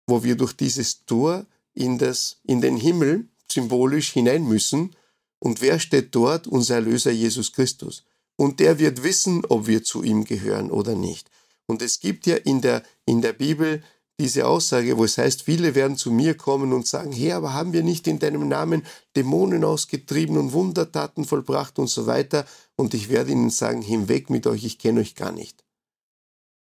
wo 0.06 0.22
wir 0.22 0.36
durch 0.36 0.52
dieses 0.52 1.04
Tor 1.06 1.46
in, 1.74 1.98
das, 1.98 2.38
in 2.44 2.60
den 2.60 2.76
Himmel 2.76 3.28
symbolisch 3.50 4.12
hinein 4.12 4.44
müssen. 4.44 4.94
Und 5.38 5.60
wer 5.60 5.78
steht 5.78 6.14
dort? 6.14 6.46
Unser 6.46 6.76
Erlöser 6.76 7.12
Jesus 7.12 7.52
Christus 7.52 8.04
und 8.40 8.58
der 8.58 8.78
wird 8.78 9.02
wissen, 9.02 9.44
ob 9.50 9.66
wir 9.66 9.84
zu 9.84 10.02
ihm 10.02 10.24
gehören 10.24 10.70
oder 10.70 10.94
nicht. 10.94 11.30
Und 11.66 11.82
es 11.82 12.00
gibt 12.00 12.26
ja 12.26 12.36
in 12.36 12.62
der, 12.62 12.82
in 13.04 13.20
der 13.20 13.34
Bibel 13.34 13.82
diese 14.18 14.46
Aussage, 14.46 14.96
wo 14.96 15.04
es 15.04 15.18
heißt, 15.18 15.42
viele 15.42 15.74
werden 15.74 15.98
zu 15.98 16.10
mir 16.10 16.34
kommen 16.34 16.72
und 16.72 16.86
sagen, 16.86 17.12
Herr, 17.12 17.36
aber 17.36 17.52
haben 17.52 17.74
wir 17.74 17.82
nicht 17.82 18.06
in 18.06 18.18
deinem 18.18 18.48
Namen 18.48 18.86
Dämonen 19.14 19.62
ausgetrieben 19.62 20.38
und 20.38 20.54
Wundertaten 20.54 21.26
vollbracht 21.26 21.78
und 21.78 21.88
so 21.88 22.06
weiter? 22.06 22.46
Und 22.76 22.94
ich 22.94 23.10
werde 23.10 23.32
ihnen 23.32 23.50
sagen, 23.50 23.82
hinweg 23.82 24.30
mit 24.30 24.46
euch, 24.46 24.64
ich 24.64 24.78
kenne 24.78 25.00
euch 25.00 25.16
gar 25.16 25.32
nicht. 25.32 25.62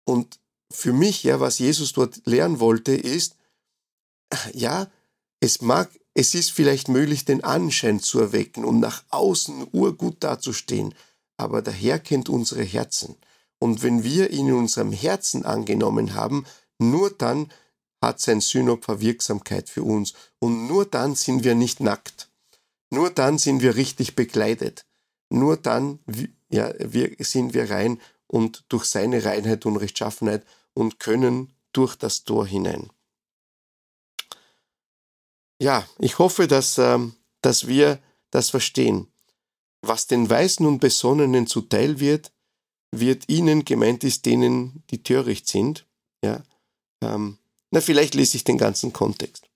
Und 0.03 0.41
für 0.69 0.91
mich, 0.91 1.23
ja, 1.23 1.39
was 1.39 1.57
Jesus 1.59 1.93
dort 1.93 2.19
lernen 2.25 2.59
wollte, 2.59 2.93
ist, 2.93 3.37
ja, 4.51 4.91
es 5.39 5.61
mag, 5.61 5.89
es 6.15 6.35
ist 6.35 6.51
vielleicht 6.51 6.89
möglich, 6.89 7.23
den 7.23 7.45
Anschein 7.45 8.01
zu 8.01 8.19
erwecken 8.19 8.65
und 8.65 8.81
nach 8.81 9.05
außen 9.09 9.67
urgut 9.71 10.17
dazustehen 10.19 10.93
aber 11.41 11.61
der 11.61 11.73
Herr 11.73 11.99
kennt 11.99 12.29
unsere 12.29 12.63
Herzen. 12.63 13.15
Und 13.59 13.83
wenn 13.83 14.03
wir 14.03 14.31
ihn 14.31 14.47
in 14.47 14.53
unserem 14.53 14.91
Herzen 14.91 15.45
angenommen 15.45 16.13
haben, 16.13 16.45
nur 16.79 17.11
dann 17.11 17.51
hat 18.01 18.19
sein 18.19 18.41
Sühnopfer 18.41 18.99
Wirksamkeit 19.01 19.69
für 19.69 19.83
uns. 19.83 20.13
Und 20.39 20.67
nur 20.67 20.85
dann 20.85 21.15
sind 21.15 21.43
wir 21.43 21.55
nicht 21.55 21.79
nackt. 21.79 22.29
Nur 22.89 23.09
dann 23.09 23.37
sind 23.37 23.61
wir 23.61 23.75
richtig 23.75 24.15
bekleidet. 24.15 24.85
Nur 25.29 25.57
dann 25.57 25.99
ja, 26.49 26.73
wir, 26.79 27.15
sind 27.19 27.53
wir 27.53 27.69
rein 27.69 28.01
und 28.27 28.65
durch 28.69 28.85
seine 28.85 29.23
Reinheit 29.23 29.65
und 29.65 29.77
Rechtschaffenheit 29.77 30.45
und 30.73 30.99
können 30.99 31.53
durch 31.73 31.95
das 31.95 32.23
Tor 32.23 32.45
hinein. 32.45 32.89
Ja, 35.61 35.87
ich 35.99 36.17
hoffe, 36.17 36.47
dass, 36.47 36.77
ähm, 36.77 37.15
dass 37.41 37.67
wir 37.67 37.99
das 38.31 38.49
verstehen. 38.49 39.10
Was 39.81 40.07
den 40.07 40.29
Weisen 40.29 40.65
und 40.65 40.79
Besonnenen 40.79 41.47
zuteil 41.47 41.99
wird, 41.99 42.31
wird 42.91 43.29
ihnen 43.29 43.65
gemeint 43.65 44.03
ist, 44.03 44.25
denen, 44.25 44.83
die 44.91 45.01
töricht 45.01 45.47
sind. 45.47 45.87
Ja, 46.23 46.43
ähm, 47.03 47.37
na, 47.71 47.81
vielleicht 47.81 48.13
lese 48.15 48.37
ich 48.37 48.43
den 48.43 48.57
ganzen 48.57 48.93
Kontext. 48.93 49.49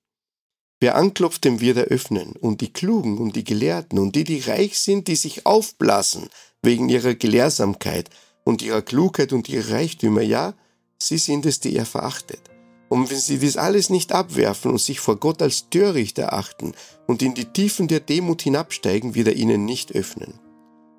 Wer 0.80 0.96
anklopft, 0.96 1.44
dem 1.44 1.62
wird 1.62 1.78
er 1.78 1.86
öffnen, 1.86 2.34
und 2.34 2.62
die 2.62 2.72
Klugen 2.72 3.18
und 3.18 3.36
die 3.36 3.44
Gelehrten 3.44 4.00
und 4.00 4.16
die, 4.16 4.24
die 4.24 4.40
reich 4.40 4.80
sind, 4.80 5.08
die 5.08 5.16
sich 5.16 5.46
aufblasen 5.46 6.30
wegen 6.62 6.90
ihrer 6.90 7.14
Gelehrsamkeit 7.14 8.10
und 8.44 8.62
ihrer 8.62 8.82
Klugheit 8.82 9.32
und 9.32 9.48
ihrer 9.48 9.72
Reichtümer, 9.72 10.22
ja, 10.22 10.54
sie 11.02 11.18
sind 11.18 11.46
es, 11.46 11.60
die 11.60 11.76
er 11.76 11.86
verachtet. 11.86 12.55
Und 12.90 13.10
wenn 13.10 13.18
sie 13.18 13.40
dies 13.40 13.58
alles 13.58 13.90
nicht 13.90 14.12
abwerfen 14.12 14.72
und 14.72 14.80
sich 14.80 15.00
vor 15.00 15.16
Gott 15.18 15.42
als 15.42 15.70
töricht 15.70 16.20
erachten 16.20 16.74
und 17.08 17.22
in 17.22 17.34
die 17.34 17.46
Tiefen 17.46 17.88
der 17.88 18.00
Demut 18.00 18.44
hinabsteigen, 18.44 19.16
wird 19.16 19.28
er 19.28 19.36
ihnen 19.36 19.66
nicht 19.66 19.96
öffnen. 19.96 20.40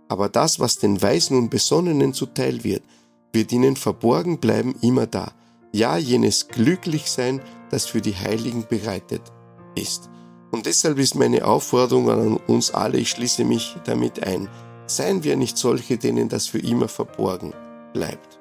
Aber 0.09 0.29
das, 0.29 0.61
was 0.61 0.79
den 0.79 1.01
Weisen 1.03 1.37
und 1.37 1.51
Besonnenen 1.51 2.13
zuteil 2.13 2.65
wird, 2.65 2.83
wird 3.33 3.53
ihnen 3.53 3.77
verborgen 3.77 4.39
bleiben 4.39 4.75
immer 4.81 5.07
da. 5.07 5.33
Ja, 5.73 5.97
jenes 5.97 6.49
Glücklichsein, 6.49 7.41
das 7.71 7.87
für 7.87 8.01
die 8.01 8.17
Heiligen 8.17 8.67
bereitet 8.69 9.23
ist. 9.75 10.09
Und 10.51 10.67
deshalb 10.67 10.99
ist 10.99 11.17
meine 11.17 11.45
Aufforderung 11.45 12.09
an 12.09 12.37
uns 12.47 12.71
alle, 12.71 12.99
ich 12.99 13.11
schließe 13.11 13.45
mich 13.45 13.77
damit 13.85 14.25
ein, 14.25 14.49
seien 14.87 15.25
wir 15.25 15.37
nicht 15.37 15.59
solche, 15.59 15.99
denen 15.99 16.29
das 16.29 16.47
für 16.47 16.61
immer 16.61 16.89
verborgen 16.89 17.53
bleibt. 17.93 18.39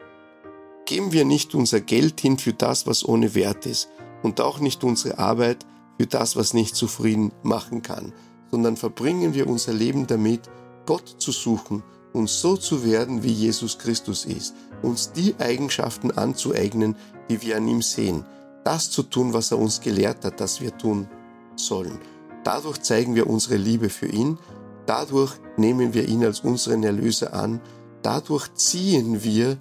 Geben 0.86 1.12
wir 1.12 1.26
nicht 1.26 1.56
unser 1.56 1.82
Geld 1.82 2.22
hin 2.22 2.38
für 2.38 2.54
das, 2.54 2.86
was 2.86 3.08
ohne 3.08 3.34
Wert 3.34 3.66
ist 3.66 3.90
und 4.22 4.40
auch 4.40 4.60
nicht 4.60 4.84
unsere 4.84 5.18
Arbeit 5.18 5.66
für 6.00 6.06
das, 6.08 6.36
was 6.36 6.54
nicht 6.54 6.76
zufrieden 6.76 7.32
machen 7.44 7.82
kann, 7.82 8.14
sondern 8.52 8.78
verbringen 8.78 9.34
wir 9.34 9.48
unser 9.48 9.74
Leben 9.74 10.08
damit, 10.08 10.42
Gott 10.86 11.16
zu 11.18 11.32
suchen 11.32 11.84
und 12.14 12.30
so 12.30 12.56
zu 12.56 12.86
werden, 12.86 13.24
wie 13.24 13.32
Jesus 13.32 13.78
Christus 13.80 14.26
ist, 14.26 14.54
uns 14.82 15.12
die 15.12 15.36
Eigenschaften 15.40 16.12
anzueignen, 16.12 16.96
die 17.30 17.42
wir 17.42 17.58
an 17.58 17.68
ihm 17.68 17.82
sehen, 17.82 18.24
das 18.64 18.92
zu 18.92 19.04
tun, 19.04 19.34
was 19.34 19.52
er 19.52 19.58
uns 19.58 19.82
gelehrt 19.82 20.24
hat, 20.24 20.40
dass 20.40 20.62
wir 20.62 20.78
tun 20.78 21.08
sollen. 21.56 22.00
Dadurch 22.44 22.82
zeigen 22.82 23.16
wir 23.16 23.28
unsere 23.28 23.58
Liebe 23.58 23.90
für 23.90 24.08
ihn, 24.08 24.38
dadurch 24.86 25.34
nehmen 25.58 25.94
wir 25.94 26.08
ihn 26.08 26.24
als 26.24 26.42
unseren 26.42 26.84
Erlöser 26.84 27.34
an, 27.34 27.60
dadurch 28.04 28.54
ziehen 28.54 29.24
wir 29.24 29.58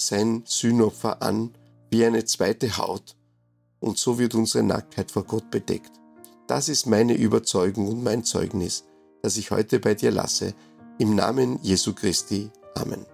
sein 0.00 0.42
Sühnopfer 0.46 1.22
an 1.22 1.54
wie 1.90 2.04
eine 2.04 2.24
zweite 2.24 2.76
Haut 2.76 3.16
und 3.80 3.98
so 3.98 4.18
wird 4.18 4.34
unsere 4.34 4.64
Nacktheit 4.64 5.10
vor 5.10 5.24
Gott 5.24 5.50
bedeckt. 5.50 5.92
Das 6.46 6.68
ist 6.68 6.86
meine 6.86 7.14
Überzeugung 7.14 7.88
und 7.88 8.02
mein 8.02 8.24
Zeugnis, 8.24 8.84
das 9.22 9.36
ich 9.36 9.50
heute 9.50 9.78
bei 9.78 9.94
dir 9.94 10.10
lasse. 10.10 10.54
Im 10.98 11.14
Namen 11.14 11.58
Jesu 11.62 11.94
Christi. 11.94 12.50
Amen. 12.74 13.09